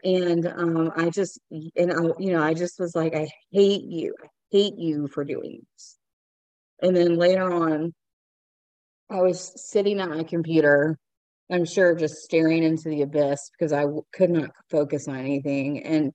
And 0.05 0.47
um, 0.47 0.93
I 0.97 1.11
just, 1.11 1.39
and 1.51 1.93
I, 1.93 2.03
you 2.19 2.33
know, 2.33 2.43
I 2.43 2.55
just 2.55 2.79
was 2.79 2.95
like, 2.95 3.15
I 3.15 3.29
hate 3.51 3.85
you. 3.85 4.15
I 4.23 4.27
hate 4.51 4.79
you 4.79 5.09
for 5.09 5.25
doing 5.25 5.61
this. 5.73 5.99
And 6.83 6.97
then 6.97 7.17
later 7.17 7.51
on, 7.51 7.95
I 9.11 9.21
was 9.21 9.53
sitting 9.71 10.01
at 10.01 10.09
my 10.09 10.25
computer, 10.25 10.99
I'm 11.51 11.65
sure 11.67 11.95
just 11.95 12.23
staring 12.23 12.63
into 12.63 12.89
the 12.89 13.03
abyss 13.03 13.51
because 13.51 13.73
I 13.73 13.83
w- 13.83 14.05
could 14.13 14.31
not 14.31 14.51
focus 14.71 15.07
on 15.07 15.17
anything. 15.17 15.83
And 15.85 16.13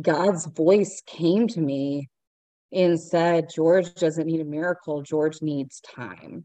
God's 0.00 0.46
voice 0.46 1.02
came 1.06 1.46
to 1.48 1.60
me 1.60 2.08
and 2.72 3.00
said, 3.00 3.48
George 3.54 3.94
doesn't 3.94 4.26
need 4.26 4.40
a 4.40 4.44
miracle, 4.44 5.02
George 5.02 5.40
needs 5.42 5.80
time. 5.80 6.44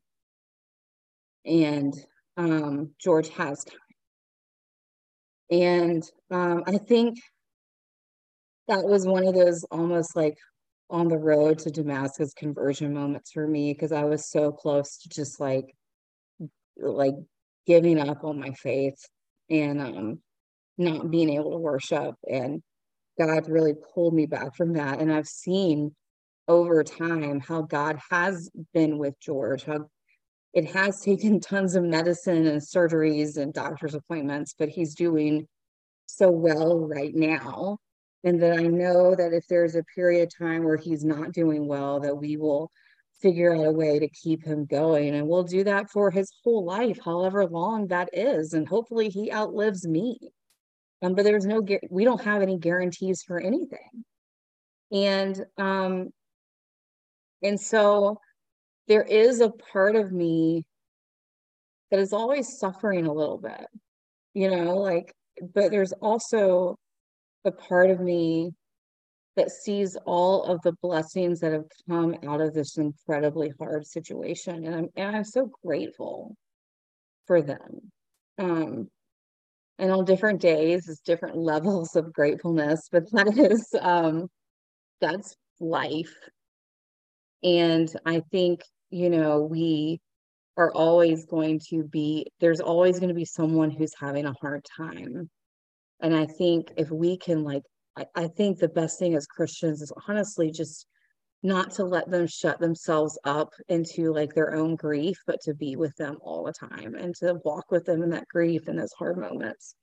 And 1.46 1.94
um, 2.38 2.92
George 3.00 3.30
has 3.30 3.64
time. 3.64 3.78
And 5.52 6.04
um, 6.32 6.64
I 6.66 6.78
think 6.78 7.18
that 8.68 8.84
was 8.84 9.06
one 9.06 9.28
of 9.28 9.36
those 9.36 9.64
almost 9.66 10.16
like 10.16 10.38
on 10.90 11.08
the 11.08 11.18
road 11.18 11.60
to 11.60 11.72
Damascus 11.72 12.34
conversion 12.34 12.94
moments 12.94 13.32
for 13.32 13.48
me 13.48 13.74
because 13.74 13.92
I 13.92 14.04
was 14.04 14.30
so 14.30 14.52
close 14.52 14.98
to 15.00 15.10
just 15.10 15.40
like 15.40 15.76
like 16.78 17.16
giving 17.66 18.00
up 18.00 18.24
on 18.24 18.40
my 18.40 18.52
faith 18.52 18.98
and 19.50 19.82
um 19.82 20.20
not 20.78 21.12
being 21.12 21.30
able 21.30 21.52
to 21.52 21.58
worship 21.58 22.16
and 22.30 22.62
God 23.20 23.48
really 23.48 23.74
pulled 23.94 24.14
me 24.14 24.26
back 24.26 24.56
from 24.56 24.74
that 24.74 25.00
and 25.00 25.12
I've 25.12 25.28
seen 25.28 25.96
over 26.48 26.84
time 26.84 27.40
how 27.40 27.62
God 27.62 28.00
has 28.10 28.50
been 28.74 28.98
with 28.98 29.20
George 29.20 29.64
how 29.64 29.90
it 30.54 30.72
has 30.74 31.02
taken 31.06 31.40
tons 31.40 31.76
of 31.76 31.84
medicine 31.84 32.48
and 32.48 32.62
surgeries 32.62 33.38
and 33.38 33.54
doctor's 33.54 33.96
appointments 33.96 34.56
but 34.58 34.70
he's 34.70 34.96
doing 34.96 35.48
so 36.06 36.30
well 36.30 36.80
right 36.80 37.16
now 37.16 37.78
and 38.24 38.42
that 38.42 38.58
I 38.58 38.64
know 38.64 39.16
that 39.16 39.34
if 39.34 39.48
there's 39.48 39.76
a 39.76 39.84
period 39.84 40.24
of 40.24 40.38
time 40.38 40.64
where 40.64 40.78
he's 40.78 41.04
not 41.04 41.34
doing 41.34 41.68
well, 41.68 42.00
that 42.00 42.16
we 42.16 42.38
will 42.38 42.72
figure 43.22 43.56
out 43.56 43.66
a 43.66 43.72
way 43.72 44.00
to 44.00 44.08
keep 44.10 44.44
him 44.44 44.66
going. 44.66 45.16
And 45.16 45.28
we'll 45.28 45.44
do 45.44 45.64
that 45.66 45.90
for 45.90 46.10
his 46.10 46.32
whole 46.44 46.64
life, 46.64 47.00
however 47.04 47.46
long 47.46 47.88
that 47.88 48.10
is. 48.14 48.54
And 48.54 48.68
hopefully 48.68 49.10
he 49.10 49.32
outlives 49.32 49.86
me. 49.88 50.18
Um, 51.02 51.16
but 51.16 51.24
there's 51.24 51.46
no, 51.46 51.66
we 51.90 52.06
don't 52.06 52.24
have 52.24 52.42
any 52.42 52.58
guarantees 52.58 53.24
for 53.24 53.40
anything. 53.40 54.06
And, 54.92 55.46
um, 55.58 56.10
and 57.44 57.60
so 57.60 58.18
there 58.88 59.04
is 59.04 59.42
a 59.42 59.50
part 59.50 59.96
of 59.96 60.12
me 60.12 60.64
that 61.92 62.00
is 62.00 62.14
always 62.14 62.58
suffering 62.58 63.06
a 63.06 63.14
little 63.14 63.38
bit, 63.38 63.68
you 64.34 64.50
know, 64.50 64.78
like, 64.78 65.14
but 65.54 65.72
there's 65.72 65.94
also 65.94 66.76
a 67.46 67.52
part 67.52 67.90
of 67.90 68.00
me 68.00 68.52
that 69.36 69.52
sees 69.52 69.98
all 70.06 70.44
of 70.44 70.62
the 70.62 70.74
blessings 70.82 71.40
that 71.40 71.54
have 71.54 71.66
come 71.90 72.16
out 72.28 72.42
of 72.42 72.54
this 72.54 72.78
incredibly 72.78 73.52
hard 73.60 73.86
situation. 73.86 74.66
And 74.66 74.76
i'm 74.76 74.90
and 74.96 75.16
i'm 75.16 75.24
so 75.24 75.50
grateful 75.66 76.36
for 77.28 77.42
them. 77.42 77.92
Um 78.38 78.90
and 79.80 79.92
on 79.92 80.06
different 80.06 80.40
days 80.42 80.88
it's 80.88 81.02
different 81.02 81.38
levels 81.52 81.96
of 81.96 82.14
gratefulness 82.14 82.88
but 82.92 83.12
that 83.12 83.38
is 83.38 83.68
um 83.82 84.28
that's 85.02 85.36
life 85.60 86.14
and 87.44 87.90
i 88.06 88.22
think 88.32 88.62
you 88.90 89.10
know 89.10 89.42
we 89.42 90.00
are 90.56 90.72
always 90.74 91.26
going 91.26 91.60
to 91.60 91.84
be 91.84 92.28
there's 92.40 92.62
always 92.62 93.00
going 93.00 93.10
to 93.10 93.16
be 93.16 93.26
someone 93.26 93.72
who's 93.72 93.94
having 94.00 94.26
a 94.26 94.34
hard 94.42 94.64
time 94.78 95.30
and 96.04 96.14
I 96.14 96.26
think 96.26 96.68
if 96.76 96.92
we 96.92 97.18
can 97.18 97.44
like, 97.44 97.64
I, 97.98 98.06
I 98.14 98.28
think 98.28 98.60
the 98.60 98.68
best 98.68 99.00
thing 99.00 99.16
as 99.16 99.26
Christians 99.26 99.82
is 99.82 99.92
honestly 100.08 100.52
just 100.52 100.86
not 101.44 101.72
to 101.72 101.86
let 101.86 102.10
them 102.10 102.28
shut 102.28 102.60
themselves 102.60 103.18
up 103.24 103.50
into 103.70 104.14
like 104.14 104.34
their 104.34 104.54
own 104.54 104.76
grief, 104.76 105.18
but 105.26 105.40
to 105.44 105.54
be 105.54 105.78
with 105.78 105.96
them 105.96 106.18
all 106.22 106.44
the 106.44 106.54
time 106.54 106.96
and 106.96 107.16
to 107.16 107.40
walk 107.46 107.72
with 107.72 107.86
them 107.86 108.04
in 108.04 108.10
that 108.10 108.28
grief 108.28 108.68
and 108.68 108.78
those 108.78 108.92
hard 108.94 109.18
moments. 109.18 109.76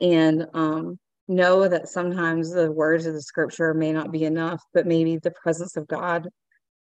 And 0.00 0.46
um, 0.54 0.98
know 1.28 1.68
that 1.68 1.88
sometimes 1.88 2.50
the 2.50 2.72
words 2.72 3.04
of 3.04 3.12
the 3.12 3.22
scripture 3.22 3.74
may 3.74 3.92
not 3.92 4.10
be 4.10 4.24
enough, 4.24 4.62
but 4.72 4.86
maybe 4.86 5.18
the 5.18 5.32
presence 5.42 5.76
of 5.76 5.86
God 5.88 6.26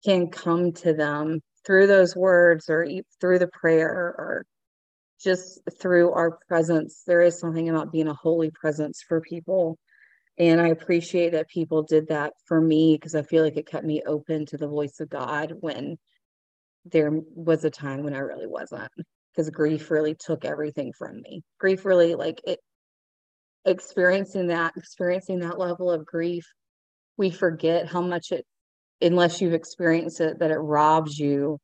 can 0.05 0.29
come 0.29 0.73
to 0.73 0.93
them 0.93 1.41
through 1.67 1.87
those 1.87 2.17
words 2.17 2.69
or 2.71 2.87
through 3.21 3.39
the 3.39 3.49
prayer 3.49 3.89
or 3.91 4.45
just 5.21 5.61
through 5.81 6.13
our 6.13 6.39
presence. 6.49 7.03
There 7.07 7.21
is 7.21 7.39
something 7.39 7.69
about 7.69 7.93
being 7.93 8.09
a 8.09 8.15
holy 8.15 8.51
presence 8.51 9.03
for 9.07 9.21
people. 9.21 9.79
And 10.39 10.61
I 10.61 10.69
appreciate 10.69 11.33
that 11.33 11.49
people 11.49 11.83
did 11.83 12.09
that 12.09 12.33
for 12.47 12.61
me 12.61 12.97
because 12.97 13.15
I 13.15 13.23
feel 13.23 13.45
like 13.45 13.57
it 13.57 13.67
kept 13.67 13.85
me 13.85 14.03
open 14.07 14.47
to 14.47 14.57
the 14.57 14.69
voice 14.69 15.01
of 15.01 15.11
God 15.11 15.53
when 15.61 15.99
there 16.87 17.13
was 17.35 17.65
a 17.65 17.71
time 17.71 18.03
when 18.03 18.15
I 18.15 18.21
really 18.21 18.47
wasn't. 18.47 18.91
Because 19.33 19.51
grief 19.51 19.91
really 19.91 20.15
took 20.15 20.45
everything 20.45 20.93
from 20.97 21.21
me. 21.21 21.43
Grief 21.59 21.85
really, 21.85 22.15
like 22.15 22.41
it, 22.45 22.59
experiencing 23.65 24.49
that, 24.49 24.73
experiencing 24.77 25.41
that 25.41 25.59
level 25.59 25.91
of 25.91 26.07
grief, 26.07 26.47
we 27.17 27.31
forget 27.31 27.87
how 27.87 28.01
much 28.01 28.33
it, 28.33 28.47
unless 29.03 29.41
you've 29.41 29.55
experienced 29.55 30.21
it, 30.21 30.39
that 30.39 30.51
it 30.51 30.59
robs 30.59 31.19
you 31.19 31.59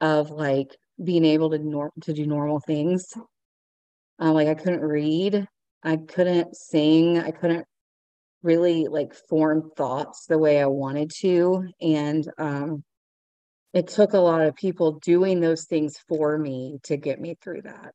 of 0.00 0.30
like 0.30 0.76
being 1.02 1.24
able 1.24 1.50
to 1.50 1.90
to 2.02 2.12
do 2.12 2.26
normal 2.26 2.60
things. 2.60 3.06
Um, 4.18 4.34
like 4.34 4.48
I 4.48 4.54
couldn't 4.54 4.80
read, 4.80 5.46
I 5.82 5.96
couldn't 5.96 6.56
sing, 6.56 7.18
I 7.18 7.30
couldn't 7.30 7.64
really 8.42 8.88
like 8.88 9.14
form 9.14 9.70
thoughts 9.76 10.26
the 10.26 10.38
way 10.38 10.60
I 10.60 10.66
wanted 10.66 11.10
to, 11.20 11.64
and 11.80 12.28
um, 12.38 12.84
it 13.72 13.88
took 13.88 14.12
a 14.12 14.18
lot 14.18 14.42
of 14.42 14.56
people 14.56 14.98
doing 15.00 15.40
those 15.40 15.64
things 15.66 15.96
for 16.08 16.38
me 16.38 16.78
to 16.84 16.96
get 16.96 17.20
me 17.20 17.36
through 17.42 17.62
that. 17.62 17.94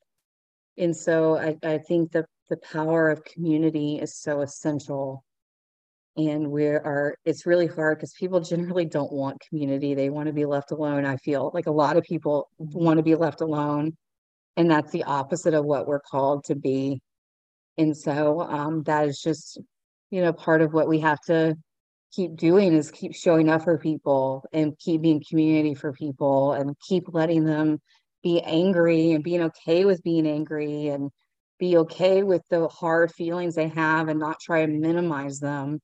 And 0.78 0.96
so 0.96 1.38
I, 1.38 1.56
I 1.63 1.78
think 1.78 2.12
the 2.12 2.25
the 2.50 2.58
power 2.58 3.10
of 3.10 3.24
community 3.24 4.00
is 4.02 4.16
so 4.16 4.42
essential 4.42 5.24
and 6.15 6.51
we 6.51 6.67
are 6.67 7.15
it's 7.25 7.46
really 7.46 7.67
hard 7.67 7.98
because 7.98 8.13
people 8.13 8.39
generally 8.53 8.86
don't 8.86 9.12
want 9.12 9.41
community. 9.50 9.93
They 9.93 10.10
want 10.10 10.27
to 10.27 10.34
be 10.34 10.46
left 10.46 10.72
alone 10.72 11.05
i 11.05 11.17
feel. 11.17 11.51
Like 11.53 11.67
a 11.67 11.72
lot 11.72 11.98
of 11.98 12.03
people 12.03 12.50
want 12.58 12.98
to 12.98 13.03
be 13.03 13.15
left 13.15 13.41
alone 13.41 13.98
and 14.58 14.70
that's 14.70 14.91
the 14.91 15.03
opposite 15.03 15.53
of 15.53 15.65
what 15.65 15.88
we're 15.88 16.00
called 16.00 16.46
to 16.46 16.55
be. 16.55 17.01
And 17.77 17.98
so 17.98 18.41
um, 18.41 18.84
that 18.84 19.08
is 19.08 19.20
just 19.20 19.60
you 20.12 20.22
know 20.22 20.34
part 20.34 20.62
of 20.62 20.74
what 20.74 20.88
we 20.88 21.00
have 21.00 21.20
to 21.27 21.55
keep 22.13 22.36
doing 22.36 22.74
is 22.74 22.91
keep 22.91 23.15
showing 23.15 23.50
up 23.50 23.63
for 23.63 23.77
people 23.77 24.46
and 24.53 24.77
keep 24.77 25.01
being 25.01 25.24
community 25.27 25.74
for 25.74 25.91
people 25.91 26.53
and 26.53 26.75
keep 26.88 27.05
letting 27.08 27.43
them 27.43 27.79
be 28.22 28.39
angry 28.41 29.12
and 29.12 29.24
being 29.24 29.41
okay 29.41 29.86
with 29.86 30.03
being 30.03 30.27
angry 30.27 30.88
and 30.88 31.10
be 31.60 31.77
okay 31.77 32.22
with 32.22 32.41
the 32.50 32.67
hard 32.67 33.12
feelings 33.12 33.55
they 33.55 33.67
have 33.67 34.08
and 34.08 34.20
not 34.20 34.39
try 34.39 34.65
to 34.65 34.72
minimize 34.72 35.39
them 35.39 35.79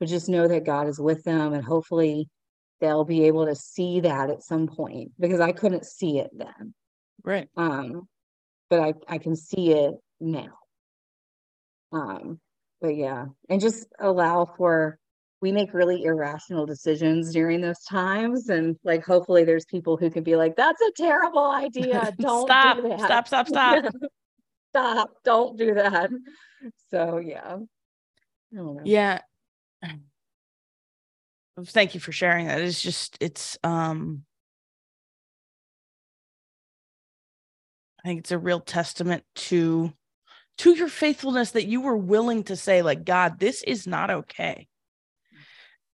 but 0.00 0.08
just 0.08 0.28
know 0.28 0.48
that 0.48 0.64
God 0.64 0.88
is 0.88 0.98
with 0.98 1.22
them 1.24 1.52
and 1.52 1.62
hopefully 1.62 2.28
they'll 2.80 3.04
be 3.04 3.24
able 3.24 3.46
to 3.46 3.54
see 3.54 4.00
that 4.00 4.30
at 4.30 4.42
some 4.42 4.66
point 4.66 5.12
because 5.20 5.40
I 5.40 5.52
couldn't 5.52 5.84
see 5.84 6.18
it 6.18 6.30
then. 6.32 6.74
Right. 7.22 7.48
Um, 7.56 8.08
but 8.70 8.80
I, 8.80 8.94
I 9.06 9.18
can 9.18 9.36
see 9.36 9.72
it 9.72 9.94
now. 10.18 10.54
Um, 11.92 12.40
but 12.80 12.96
yeah, 12.96 13.26
and 13.48 13.60
just 13.60 13.86
allow 13.98 14.46
for 14.56 14.98
we 15.42 15.52
make 15.52 15.72
really 15.72 16.04
irrational 16.04 16.66
decisions 16.66 17.32
during 17.32 17.60
those 17.60 17.82
times 17.84 18.48
and 18.48 18.76
like 18.84 19.04
hopefully 19.04 19.44
there's 19.44 19.64
people 19.64 19.96
who 19.96 20.10
can 20.10 20.22
be 20.22 20.36
like 20.36 20.54
that's 20.54 20.80
a 20.82 20.92
terrible 20.96 21.50
idea 21.50 22.12
don't 22.18 22.46
stop 22.46 22.76
do 22.76 22.94
stop 22.98 23.26
stop 23.26 23.48
stop 23.48 23.84
stop 24.70 25.10
don't 25.24 25.56
do 25.56 25.74
that 25.74 26.10
so 26.90 27.18
yeah 27.18 27.56
yeah 28.84 29.20
thank 31.66 31.94
you 31.94 32.00
for 32.00 32.12
sharing 32.12 32.46
that 32.46 32.60
it's 32.60 32.80
just 32.80 33.18
it's 33.20 33.58
um 33.62 34.24
I 38.02 38.08
think 38.08 38.20
it's 38.20 38.32
a 38.32 38.38
real 38.38 38.60
testament 38.60 39.24
to 39.36 39.92
to 40.58 40.74
your 40.74 40.88
faithfulness 40.88 41.52
that 41.52 41.66
you 41.66 41.80
were 41.80 41.96
willing 41.96 42.44
to 42.44 42.56
say 42.56 42.82
like 42.82 43.04
God, 43.04 43.38
this 43.38 43.62
is 43.62 43.86
not 43.86 44.10
okay. 44.10 44.68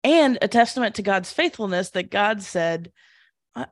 And 0.02 0.38
a 0.40 0.48
testament 0.48 0.96
to 0.96 1.02
God's 1.02 1.32
faithfulness 1.32 1.90
that 1.90 2.10
God 2.10 2.42
said, 2.42 2.92
I, 3.54 3.66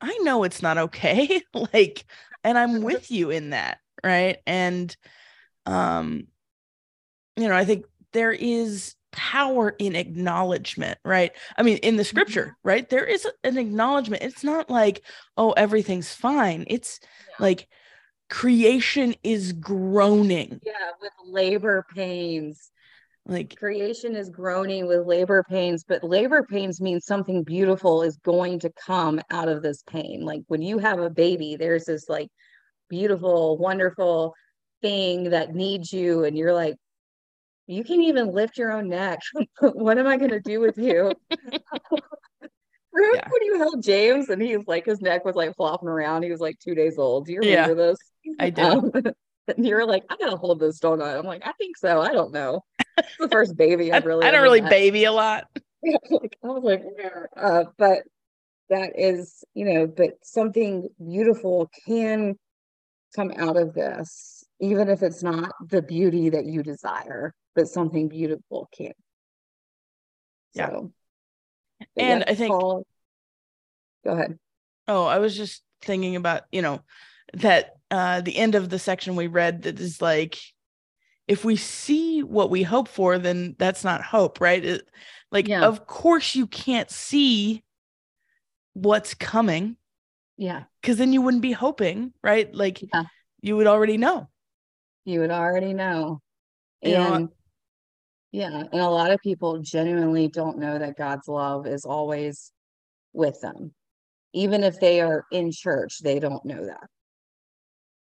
I 0.00 0.18
know 0.22 0.44
it's 0.44 0.62
not 0.62 0.78
okay. 0.78 1.42
like, 1.54 2.04
and 2.44 2.58
I'm 2.58 2.82
with 2.82 3.10
you 3.10 3.30
in 3.30 3.50
that. 3.50 3.78
Right. 4.04 4.38
And, 4.46 4.94
um, 5.64 6.26
you 7.36 7.48
know, 7.48 7.54
I 7.54 7.64
think 7.64 7.86
there 8.12 8.32
is 8.32 8.94
power 9.12 9.74
in 9.78 9.94
acknowledgement, 9.94 10.98
right? 11.04 11.32
I 11.56 11.62
mean, 11.62 11.76
in 11.78 11.96
the 11.96 12.04
scripture, 12.04 12.46
mm-hmm. 12.46 12.68
right? 12.68 12.88
There 12.88 13.04
is 13.04 13.26
an 13.44 13.58
acknowledgement. 13.58 14.22
It's 14.22 14.42
not 14.42 14.68
like, 14.68 15.02
oh, 15.36 15.52
everything's 15.52 16.12
fine. 16.12 16.64
It's 16.66 16.98
yeah. 17.02 17.36
like 17.38 17.68
creation 18.28 19.14
is 19.22 19.52
groaning. 19.52 20.58
Yeah, 20.64 20.72
with 21.00 21.12
labor 21.24 21.86
pains. 21.94 22.70
Like 23.24 23.54
creation 23.56 24.16
is 24.16 24.30
groaning 24.30 24.88
with 24.88 25.06
labor 25.06 25.44
pains, 25.48 25.84
but 25.84 26.02
labor 26.02 26.42
pains 26.42 26.80
means 26.80 27.06
something 27.06 27.44
beautiful 27.44 28.02
is 28.02 28.16
going 28.16 28.58
to 28.60 28.72
come 28.84 29.20
out 29.30 29.48
of 29.48 29.62
this 29.62 29.82
pain. 29.84 30.22
Like 30.22 30.42
when 30.48 30.60
you 30.60 30.78
have 30.78 30.98
a 30.98 31.10
baby, 31.10 31.54
there's 31.54 31.84
this 31.84 32.08
like 32.08 32.28
beautiful, 32.88 33.58
wonderful 33.58 34.34
thing 34.80 35.30
that 35.30 35.54
needs 35.54 35.92
you, 35.92 36.24
and 36.24 36.36
you're 36.36 36.52
like, 36.52 36.74
you 37.72 37.84
can 37.84 38.02
even 38.02 38.32
lift 38.32 38.58
your 38.58 38.72
own 38.72 38.88
neck. 38.88 39.20
what 39.60 39.98
am 39.98 40.06
I 40.06 40.16
going 40.16 40.30
to 40.30 40.40
do 40.40 40.60
with 40.60 40.78
you? 40.78 41.12
Remember 42.94 43.16
yeah. 43.16 43.28
when 43.30 43.42
you 43.42 43.58
held 43.58 43.82
James 43.82 44.28
and 44.28 44.42
he's 44.42 44.66
like 44.66 44.84
his 44.84 45.00
neck 45.00 45.24
was 45.24 45.34
like 45.34 45.56
flopping 45.56 45.88
around? 45.88 46.24
He 46.24 46.30
was 46.30 46.40
like 46.40 46.58
two 46.58 46.74
days 46.74 46.98
old. 46.98 47.24
Do 47.24 47.32
you 47.32 47.40
remember 47.40 47.70
yeah, 47.70 47.74
this? 47.74 47.96
I 48.38 48.50
do. 48.50 48.62
Um, 48.62 48.92
and 49.48 49.66
you 49.66 49.74
were 49.74 49.86
like, 49.86 50.04
I 50.10 50.16
gotta 50.16 50.36
hold 50.36 50.60
this, 50.60 50.78
don't 50.78 51.00
I? 51.00 51.16
I'm 51.16 51.24
like, 51.24 51.42
I 51.46 51.52
think 51.52 51.78
so. 51.78 52.02
I 52.02 52.12
don't 52.12 52.32
know. 52.32 52.64
It's 52.98 53.16
the 53.18 53.30
first 53.30 53.56
baby 53.56 53.92
I've 53.92 54.04
really. 54.04 54.26
I, 54.26 54.28
I 54.28 54.30
don't 54.30 54.42
really 54.42 54.60
met. 54.60 54.70
baby 54.70 55.04
a 55.04 55.12
lot. 55.12 55.44
like, 55.82 56.36
I 56.44 56.46
was 56.46 56.62
like, 56.62 56.82
uh, 57.34 57.64
but 57.78 58.02
that 58.68 58.92
is, 58.98 59.42
you 59.54 59.64
know, 59.64 59.86
but 59.86 60.18
something 60.22 60.88
beautiful 61.02 61.70
can 61.86 62.34
come 63.14 63.32
out 63.36 63.56
of 63.56 63.74
this, 63.74 64.41
even 64.62 64.88
if 64.88 65.02
it's 65.02 65.22
not 65.22 65.52
the 65.68 65.82
beauty 65.82 66.30
that 66.30 66.46
you 66.46 66.62
desire 66.62 67.34
but 67.54 67.68
something 67.68 68.08
beautiful 68.08 68.66
can. 68.74 68.92
Yeah. 70.54 70.70
So, 70.70 70.92
and 71.98 72.24
I 72.26 72.34
think 72.34 72.50
go 72.50 72.84
ahead. 74.06 74.38
Oh, 74.88 75.04
I 75.04 75.18
was 75.18 75.36
just 75.36 75.62
thinking 75.82 76.16
about, 76.16 76.44
you 76.50 76.62
know, 76.62 76.80
that 77.34 77.74
uh 77.90 78.22
the 78.22 78.36
end 78.36 78.54
of 78.54 78.70
the 78.70 78.78
section 78.78 79.16
we 79.16 79.26
read 79.26 79.62
that 79.62 79.78
is 79.78 80.00
like 80.00 80.38
if 81.28 81.44
we 81.44 81.56
see 81.56 82.22
what 82.22 82.50
we 82.50 82.62
hope 82.62 82.88
for, 82.88 83.18
then 83.18 83.54
that's 83.58 83.84
not 83.84 84.02
hope, 84.02 84.40
right? 84.40 84.64
It, 84.64 84.88
like, 85.30 85.48
yeah. 85.48 85.64
of 85.64 85.86
course, 85.86 86.34
you 86.34 86.46
can't 86.46 86.90
see 86.90 87.62
what's 88.74 89.14
coming. 89.14 89.76
Yeah. 90.36 90.64
Because 90.80 90.98
then 90.98 91.12
you 91.12 91.22
wouldn't 91.22 91.42
be 91.42 91.52
hoping, 91.52 92.12
right? 92.22 92.52
Like, 92.52 92.82
yeah. 92.82 93.04
you 93.40 93.56
would 93.56 93.68
already 93.68 93.96
know. 93.96 94.28
You 95.04 95.20
would 95.20 95.30
already 95.30 95.74
know. 95.74 96.20
You 96.82 96.94
and 96.94 97.24
know, 97.24 97.28
yeah. 98.32 98.64
And 98.72 98.80
a 98.80 98.88
lot 98.88 99.10
of 99.10 99.20
people 99.20 99.58
genuinely 99.58 100.28
don't 100.28 100.58
know 100.58 100.78
that 100.78 100.96
God's 100.96 101.28
love 101.28 101.66
is 101.66 101.84
always 101.84 102.52
with 103.12 103.40
them. 103.40 103.74
Even 104.32 104.64
if 104.64 104.80
they 104.80 105.00
are 105.00 105.24
in 105.30 105.52
church, 105.52 105.98
they 106.02 106.18
don't 106.18 106.44
know 106.44 106.66
that. 106.66 106.88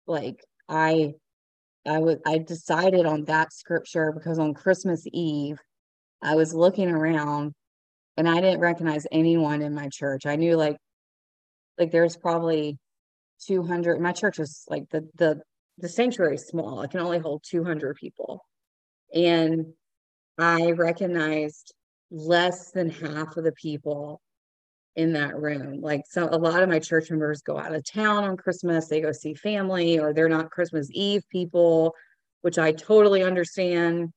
Like 0.06 0.44
I 0.68 1.14
I 1.86 1.98
was 1.98 2.18
I 2.26 2.38
decided 2.38 3.06
on 3.06 3.24
that 3.24 3.52
scripture 3.52 4.12
because 4.12 4.38
on 4.38 4.54
Christmas 4.54 5.04
Eve, 5.12 5.58
I 6.22 6.34
was 6.34 6.54
looking 6.54 6.90
around 6.90 7.54
and 8.16 8.28
I 8.28 8.40
didn't 8.40 8.60
recognize 8.60 9.06
anyone 9.12 9.62
in 9.62 9.74
my 9.74 9.88
church. 9.88 10.26
I 10.26 10.36
knew 10.36 10.56
like 10.56 10.76
like 11.78 11.92
there's 11.92 12.16
probably 12.16 12.78
200 13.46 14.00
my 14.00 14.12
church 14.12 14.40
is 14.40 14.64
like 14.68 14.88
the 14.90 15.08
the 15.16 15.40
the 15.78 15.88
sanctuary 15.88 16.36
is 16.36 16.46
small. 16.46 16.82
It 16.82 16.90
can 16.90 17.00
only 17.00 17.18
hold 17.18 17.44
200 17.44 17.96
people. 17.96 18.44
And 19.14 19.72
I 20.38 20.72
recognized 20.72 21.74
less 22.10 22.70
than 22.70 22.90
half 22.90 23.36
of 23.36 23.44
the 23.44 23.52
people 23.52 24.20
in 24.94 25.12
that 25.12 25.36
room. 25.36 25.80
Like 25.80 26.02
so 26.08 26.28
a 26.30 26.38
lot 26.38 26.62
of 26.62 26.68
my 26.68 26.78
church 26.78 27.10
members 27.10 27.42
go 27.42 27.58
out 27.58 27.74
of 27.74 27.84
town 27.84 28.24
on 28.24 28.36
Christmas, 28.36 28.88
they 28.88 29.00
go 29.00 29.12
see 29.12 29.34
family 29.34 29.98
or 29.98 30.12
they're 30.12 30.28
not 30.28 30.50
Christmas 30.50 30.88
Eve 30.92 31.22
people, 31.30 31.94
which 32.40 32.58
I 32.58 32.72
totally 32.72 33.22
understand. 33.22 34.10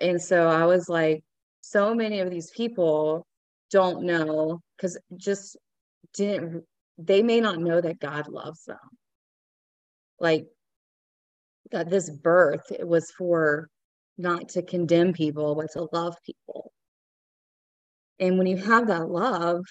And 0.00 0.20
so 0.20 0.48
I 0.48 0.64
was 0.64 0.88
like 0.88 1.22
so 1.60 1.94
many 1.94 2.20
of 2.20 2.30
these 2.30 2.50
people 2.50 3.26
don't 3.70 4.04
know 4.04 4.60
cuz 4.80 4.96
just 5.16 5.58
didn't 6.14 6.64
they 6.96 7.22
may 7.22 7.40
not 7.40 7.58
know 7.58 7.80
that 7.80 8.00
God 8.00 8.28
loves 8.28 8.64
them. 8.64 8.78
Like 10.18 10.46
that 11.70 11.90
this 11.90 12.10
birth 12.10 12.70
it 12.70 12.86
was 12.86 13.10
for 13.10 13.68
not 14.16 14.48
to 14.50 14.62
condemn 14.62 15.12
people, 15.12 15.54
but 15.54 15.70
to 15.72 15.88
love 15.92 16.16
people. 16.24 16.72
And 18.18 18.36
when 18.36 18.46
you 18.46 18.56
have 18.56 18.88
that 18.88 19.08
love, 19.08 19.64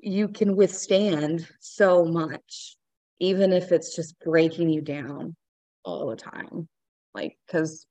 you 0.00 0.28
can 0.28 0.56
withstand 0.56 1.48
so 1.60 2.04
much, 2.04 2.76
even 3.20 3.52
if 3.52 3.70
it's 3.70 3.94
just 3.94 4.18
breaking 4.18 4.68
you 4.68 4.80
down 4.80 5.36
all 5.84 6.08
the 6.08 6.16
time. 6.16 6.68
Like, 7.14 7.36
because 7.46 7.86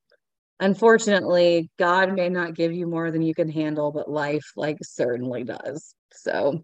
unfortunately, 0.60 1.70
God 1.78 2.12
may 2.12 2.28
not 2.28 2.54
give 2.54 2.72
you 2.72 2.86
more 2.86 3.10
than 3.10 3.22
you 3.22 3.34
can 3.34 3.48
handle, 3.48 3.90
but 3.90 4.10
life, 4.10 4.44
like, 4.56 4.76
certainly 4.82 5.44
does. 5.44 5.94
So 6.12 6.62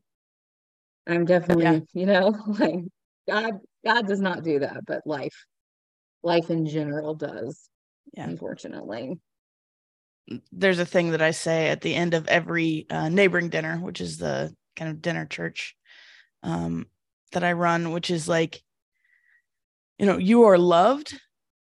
I'm 1.07 1.25
definitely, 1.25 1.65
yeah. 1.65 1.81
you 1.95 2.07
know, 2.07 2.37
like, 2.47 2.81
God, 3.27 3.61
God 3.85 4.07
does 4.07 4.21
not 4.21 4.45
do 4.45 4.59
that, 4.59 4.85
but 4.87 5.07
life, 5.07 5.47
life 6.23 6.51
in 6.51 6.67
general 6.67 7.15
does 7.15 7.69
yeah. 8.15 8.25
unfortunately. 8.25 9.19
There's 10.53 10.79
a 10.79 10.87
thing 10.87 11.13
that 11.13 11.23
I 11.23 11.31
say 11.31 11.69
at 11.69 11.81
the 11.81 11.95
end 11.95 12.15
of 12.15 12.29
every 12.29 12.87
uh, 12.91 13.09
neighboring 13.09 13.49
dinner, 13.49 13.79
which 13.79 14.01
is 14.01 14.19
the 14.19 14.55
kind 14.77 14.91
of 14.91 15.01
dinner 15.01 15.25
church 15.25 15.75
um, 16.43 16.87
that 17.33 17.45
I 17.45 17.53
run, 17.53 17.93
which 17.93 18.11
is 18.11 18.29
like, 18.29 18.63
you 19.99 20.07
know, 20.07 20.19
you 20.19 20.45
are 20.45 20.59
loved, 20.59 21.19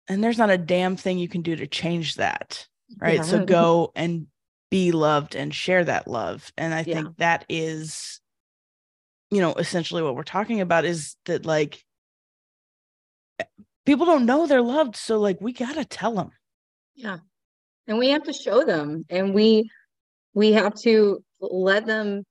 and 0.08 0.22
there's 0.22 0.38
not 0.38 0.50
a 0.50 0.58
damn 0.58 0.96
thing 0.96 1.18
you 1.18 1.28
can 1.28 1.42
do 1.42 1.56
to 1.56 1.66
change 1.66 2.16
that. 2.16 2.66
Right. 2.98 3.16
Yeah. 3.16 3.22
So 3.22 3.44
go 3.46 3.92
and 3.94 4.26
be 4.70 4.90
loved 4.90 5.36
and 5.36 5.54
share 5.54 5.84
that 5.84 6.08
love. 6.08 6.50
And 6.56 6.74
I 6.74 6.82
think 6.82 7.06
yeah. 7.06 7.12
that 7.18 7.44
is, 7.48 8.20
you 9.30 9.40
know, 9.40 9.54
essentially 9.54 10.02
what 10.02 10.16
we're 10.16 10.24
talking 10.24 10.60
about 10.60 10.84
is 10.84 11.14
that 11.26 11.46
like 11.46 11.82
people 13.86 14.04
don't 14.04 14.26
know 14.26 14.46
they're 14.46 14.60
loved 14.60 14.96
so 14.96 15.18
like 15.18 15.40
we 15.40 15.52
got 15.52 15.74
to 15.74 15.84
tell 15.84 16.14
them 16.14 16.30
yeah. 16.96 17.18
And 17.86 17.98
we 17.98 18.08
have 18.08 18.24
to 18.24 18.32
show 18.32 18.64
them 18.64 19.04
and 19.10 19.32
we 19.32 19.70
we 20.34 20.52
have 20.52 20.74
to 20.82 21.22
let 21.40 21.86
them 21.86 22.24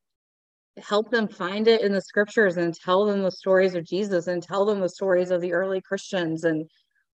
help 0.78 1.10
them 1.10 1.28
find 1.28 1.68
it 1.68 1.82
in 1.82 1.94
the 1.94 2.02
scriptures 2.02 2.58
and 2.58 2.74
tell 2.74 3.06
them 3.06 3.22
the 3.24 3.32
stories 3.32 3.76
of 3.76 3.86
jesus 3.86 4.28
and 4.28 4.44
tell 4.44 4.66
them 4.66 4.82
the 4.82 4.90
stories 4.90 5.32
of 5.32 5.40
the 5.40 5.54
early 5.54 5.80
christians 5.80 6.44
and 6.44 6.70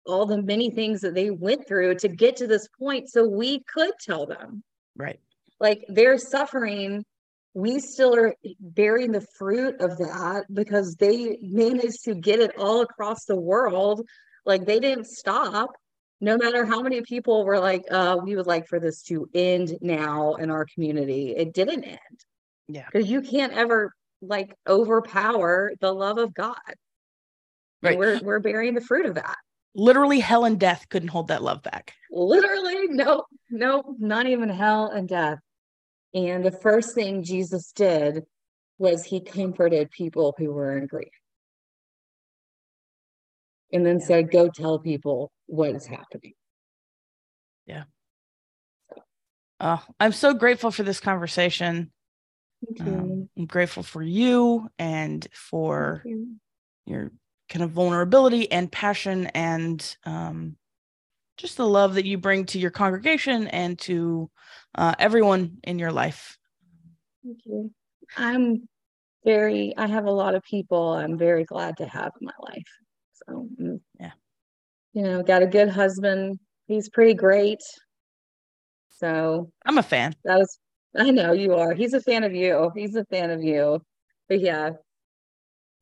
all 0.06 0.24
the 0.24 0.40
many 0.42 0.70
things 0.70 1.02
that 1.02 1.14
they 1.14 1.30
went 1.30 1.68
through 1.68 1.94
to 1.94 2.08
get 2.08 2.36
to 2.36 2.46
this 2.46 2.66
point 2.78 3.10
so 3.10 3.28
we 3.28 3.62
could 3.64 3.92
tell 4.00 4.24
them. 4.24 4.62
Right. 4.96 5.20
Like 5.60 5.84
they're 5.88 6.16
suffering 6.16 7.04
we 7.52 7.80
still 7.80 8.14
are 8.14 8.34
bearing 8.60 9.10
the 9.10 9.26
fruit 9.36 9.74
of 9.80 9.98
that 9.98 10.44
because 10.54 10.94
they 10.94 11.36
managed 11.42 12.04
to 12.04 12.14
get 12.14 12.38
it 12.38 12.56
all 12.56 12.80
across 12.80 13.24
the 13.24 13.38
world 13.38 14.06
like 14.50 14.66
they 14.66 14.80
didn't 14.80 15.06
stop. 15.06 15.70
No 16.20 16.36
matter 16.36 16.66
how 16.66 16.82
many 16.82 17.00
people 17.00 17.46
were 17.46 17.58
like, 17.58 17.84
uh, 17.90 18.18
we 18.22 18.36
would 18.36 18.46
like 18.46 18.66
for 18.66 18.78
this 18.78 19.02
to 19.04 19.30
end 19.32 19.78
now 19.80 20.34
in 20.34 20.50
our 20.50 20.66
community, 20.66 21.34
it 21.34 21.54
didn't 21.54 21.84
end. 21.84 22.18
Yeah. 22.68 22.84
Because 22.92 23.08
you 23.08 23.22
can't 23.22 23.54
ever 23.54 23.94
like 24.20 24.54
overpower 24.68 25.72
the 25.80 25.92
love 25.92 26.18
of 26.18 26.34
God. 26.34 26.56
Right. 27.82 27.96
we're 27.96 28.20
we're 28.22 28.40
bearing 28.40 28.74
the 28.74 28.82
fruit 28.82 29.06
of 29.06 29.14
that. 29.14 29.36
Literally 29.74 30.20
hell 30.20 30.44
and 30.44 30.60
death 30.60 30.86
couldn't 30.90 31.08
hold 31.08 31.28
that 31.28 31.42
love 31.42 31.62
back. 31.62 31.94
Literally, 32.10 32.88
no, 32.88 33.24
no, 33.48 33.96
not 33.98 34.26
even 34.26 34.50
hell 34.50 34.90
and 34.90 35.08
death. 35.08 35.38
And 36.12 36.44
the 36.44 36.50
first 36.50 36.94
thing 36.94 37.22
Jesus 37.22 37.72
did 37.72 38.24
was 38.78 39.04
he 39.04 39.20
comforted 39.20 39.90
people 39.90 40.34
who 40.36 40.52
were 40.52 40.76
in 40.76 40.86
grief 40.86 41.19
and 43.72 43.84
then 43.84 44.00
said, 44.00 44.30
go 44.30 44.48
tell 44.48 44.78
people 44.78 45.30
what 45.46 45.74
is 45.74 45.86
happening. 45.86 46.32
Yeah. 47.66 47.84
Oh, 49.60 49.82
I'm 49.98 50.12
so 50.12 50.34
grateful 50.34 50.70
for 50.70 50.82
this 50.82 51.00
conversation. 51.00 51.92
Um, 52.80 53.28
I'm 53.36 53.46
grateful 53.46 53.82
for 53.82 54.02
you 54.02 54.70
and 54.78 55.26
for 55.32 56.02
you. 56.04 56.36
your 56.86 57.12
kind 57.48 57.62
of 57.62 57.70
vulnerability 57.70 58.50
and 58.50 58.70
passion 58.70 59.26
and 59.28 59.96
um, 60.04 60.56
just 61.36 61.56
the 61.56 61.66
love 61.66 61.94
that 61.94 62.06
you 62.06 62.16
bring 62.16 62.46
to 62.46 62.58
your 62.58 62.70
congregation 62.70 63.48
and 63.48 63.78
to 63.80 64.30
uh, 64.74 64.94
everyone 64.98 65.58
in 65.64 65.78
your 65.78 65.92
life. 65.92 66.38
Thank 67.24 67.40
you. 67.44 67.70
I'm 68.16 68.68
very, 69.24 69.74
I 69.76 69.86
have 69.86 70.06
a 70.06 70.10
lot 70.10 70.34
of 70.34 70.42
people 70.42 70.92
I'm 70.94 71.18
very 71.18 71.44
glad 71.44 71.76
to 71.78 71.86
have 71.86 72.12
in 72.20 72.26
my 72.26 72.32
life. 72.40 72.62
So, 73.30 73.48
mm, 73.60 73.80
yeah. 73.98 74.12
You 74.92 75.02
know, 75.02 75.22
got 75.22 75.42
a 75.42 75.46
good 75.46 75.68
husband. 75.68 76.38
He's 76.66 76.88
pretty 76.88 77.14
great. 77.14 77.60
So 78.90 79.50
I'm 79.64 79.78
a 79.78 79.82
fan. 79.82 80.14
That 80.24 80.38
was, 80.38 80.58
I 80.96 81.10
know 81.10 81.32
you 81.32 81.54
are. 81.54 81.74
He's 81.74 81.94
a 81.94 82.00
fan 82.00 82.24
of 82.24 82.34
you. 82.34 82.70
He's 82.74 82.96
a 82.96 83.04
fan 83.04 83.30
of 83.30 83.42
you. 83.42 83.80
But 84.28 84.40
yeah, 84.40 84.70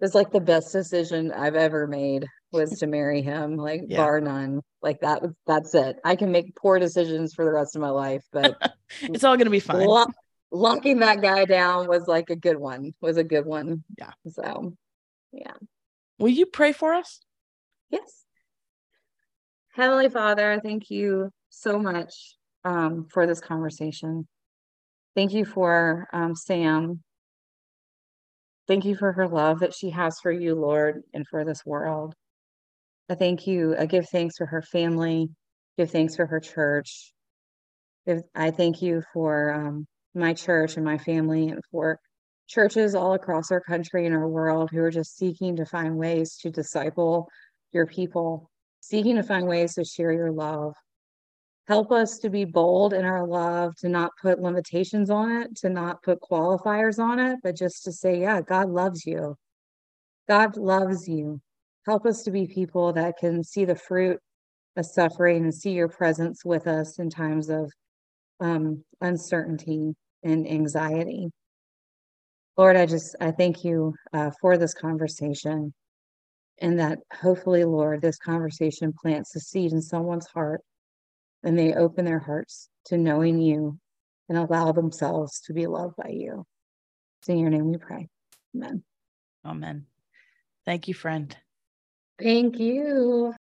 it's 0.01 0.15
like 0.15 0.31
the 0.31 0.41
best 0.41 0.73
decision 0.73 1.33
I've 1.33 1.55
ever 1.55 1.87
made 1.87 2.27
was 2.53 2.79
to 2.79 2.87
marry 2.87 3.21
him, 3.21 3.57
like 3.57 3.83
yeah. 3.89 3.99
bar 3.99 4.21
none. 4.21 4.61
Like 4.83 5.01
that 5.01 5.23
was 5.23 5.33
that's 5.47 5.75
it. 5.75 5.97
I 6.05 6.17
can 6.17 6.31
make 6.31 6.55
poor 6.57 6.79
decisions 6.79 7.35
for 7.35 7.45
the 7.45 7.53
rest 7.53 7.77
of 7.77 7.83
my 7.83 7.91
life, 7.91 8.25
but 8.33 8.57
it's 9.03 9.25
all 9.25 9.37
gonna 9.37 9.51
be 9.51 9.61
fine. 9.61 9.87
Lo- 9.87 10.07
locking 10.51 11.01
that 11.01 11.21
guy 11.21 11.45
down 11.45 11.89
was 11.89 12.07
like 12.07 12.31
a 12.31 12.37
good 12.37 12.57
one. 12.57 12.95
Was 13.01 13.17
a 13.17 13.25
good 13.25 13.45
one. 13.45 13.85
Yeah. 13.99 14.13
So 14.31 14.75
yeah. 15.33 15.53
Will 16.19 16.29
you 16.29 16.47
pray 16.47 16.73
for 16.73 16.95
us? 16.95 17.21
Yes. 17.91 18.25
Heavenly 19.75 20.09
Father, 20.09 20.61
thank 20.63 20.91
you 20.91 21.31
so 21.51 21.79
much 21.79 22.37
um, 22.65 23.07
for 23.11 23.27
this 23.27 23.41
conversation. 23.41 24.27
Thank 25.15 25.33
you 25.33 25.45
for 25.45 26.09
um, 26.13 26.35
Sam 26.35 27.03
Thank 28.69 28.85
you 28.85 28.95
for 28.95 29.13
her 29.13 29.27
love 29.27 29.61
that 29.61 29.75
she 29.75 29.89
has 29.91 30.21
for 30.21 30.31
you, 30.31 30.55
Lord, 30.55 31.03
and 31.15 31.27
for 31.27 31.43
this 31.43 31.65
world. 31.65 32.15
I 33.09 33.15
thank 33.15 33.47
you. 33.47 33.75
I 33.79 33.87
give 33.87 34.07
thanks 34.11 34.37
for 34.37 34.45
her 34.45 34.61
family, 34.61 35.31
give 35.79 35.91
thanks 35.91 36.15
for 36.15 36.27
her 36.27 36.39
church. 36.39 37.15
I 38.35 38.51
thank 38.51 38.83
you 38.83 39.03
for 39.15 39.55
um, 39.55 39.87
my 40.15 40.35
church 40.35 40.77
and 40.77 40.85
my 40.85 40.99
family 40.99 41.49
and 41.49 41.63
for 41.71 41.99
churches 42.47 42.95
all 42.95 43.15
across 43.15 43.51
our 43.51 43.61
country 43.61 44.05
and 44.05 44.15
our 44.15 44.29
world 44.29 44.69
who 44.71 44.81
are 44.81 44.91
just 44.91 45.17
seeking 45.17 45.57
to 45.57 45.65
find 45.65 45.97
ways 45.97 46.37
to 46.43 46.51
disciple 46.51 47.27
your 47.73 47.87
people, 47.87 48.51
seeking 48.81 49.17
to 49.17 49.23
find 49.23 49.47
ways 49.47 49.75
to 49.75 49.85
share 49.85 50.13
your 50.13 50.33
love. 50.33 50.75
Help 51.67 51.93
us 51.93 52.19
to 52.19 52.31
be 52.31 52.45
bold 52.45 52.95
in 52.95 53.05
our 53.05 53.27
love, 53.27 53.77
to 53.77 53.89
not 53.89 54.11
put 54.23 54.41
limitations 54.41 55.11
on 55.11 55.31
it, 55.31 55.55
to 55.57 55.69
not 55.69 56.03
put 56.03 56.19
qualifiers 56.21 56.99
on 56.99 57.19
it, 57.19 57.39
but 57.43 57.57
just 57.57 57.85
to 57.85 57.93
say, 57.93 58.21
yeah, 58.21 58.41
God 58.41 58.71
loves 58.71 59.05
you. 59.05 59.37
God 60.29 60.57
loves 60.57 61.07
you. 61.07 61.41
Help 61.87 62.07
us 62.07 62.23
to 62.23 62.31
be 62.31 62.47
people 62.47 62.93
that 62.95 63.19
can 63.19 63.45
see 63.45 63.65
the 63.65 63.75
fruit 63.75 64.19
of 64.77 64.87
suffering 64.87 65.45
and 65.45 65.55
see 65.55 65.73
your 65.73 65.89
presence 65.89 66.45
with 66.45 66.67
us 66.67 66.99
in 66.99 67.11
times 67.11 67.51
of 67.51 67.71
um, 68.41 68.83
uncertainty 69.01 69.95
and 70.23 70.49
anxiety. 70.49 71.31
Lord, 72.57 72.77
I 72.77 72.87
just 72.87 73.15
I 73.21 73.31
thank 73.31 73.65
you 73.65 73.95
uh, 74.13 74.31
for 74.41 74.59
this 74.59 74.75
conversation, 74.75 75.73
and 76.61 76.79
that 76.79 76.99
hopefully, 77.13 77.65
Lord, 77.65 78.01
this 78.01 78.19
conversation 78.19 78.93
plants 78.93 79.35
a 79.37 79.41
seed 79.41 79.73
in 79.73 79.83
someone's 79.83 80.27
heart 80.27 80.63
and 81.43 81.59
they 81.59 81.75
open 81.75 82.05
their 82.05 82.19
hearts 82.19 82.69
to 82.87 82.99
knowing 82.99 83.41
you 83.41 83.79
and 84.29 84.39
allow 84.39 84.73
themselves 84.73 85.41
to 85.43 85.53
be 85.53 85.67
loved 85.67 85.97
by 85.97 86.11
you. 86.11 86.45
It's 87.21 87.29
in 87.29 87.39
your 87.39 87.51
name 87.51 87.71
we 87.71 87.79
pray. 87.79 88.09
Amen. 88.55 88.83
Amen. 89.45 89.87
Thank 90.65 90.89
you, 90.89 90.95
friend. 90.95 91.35
Thank 92.21 92.59
you. 92.59 93.35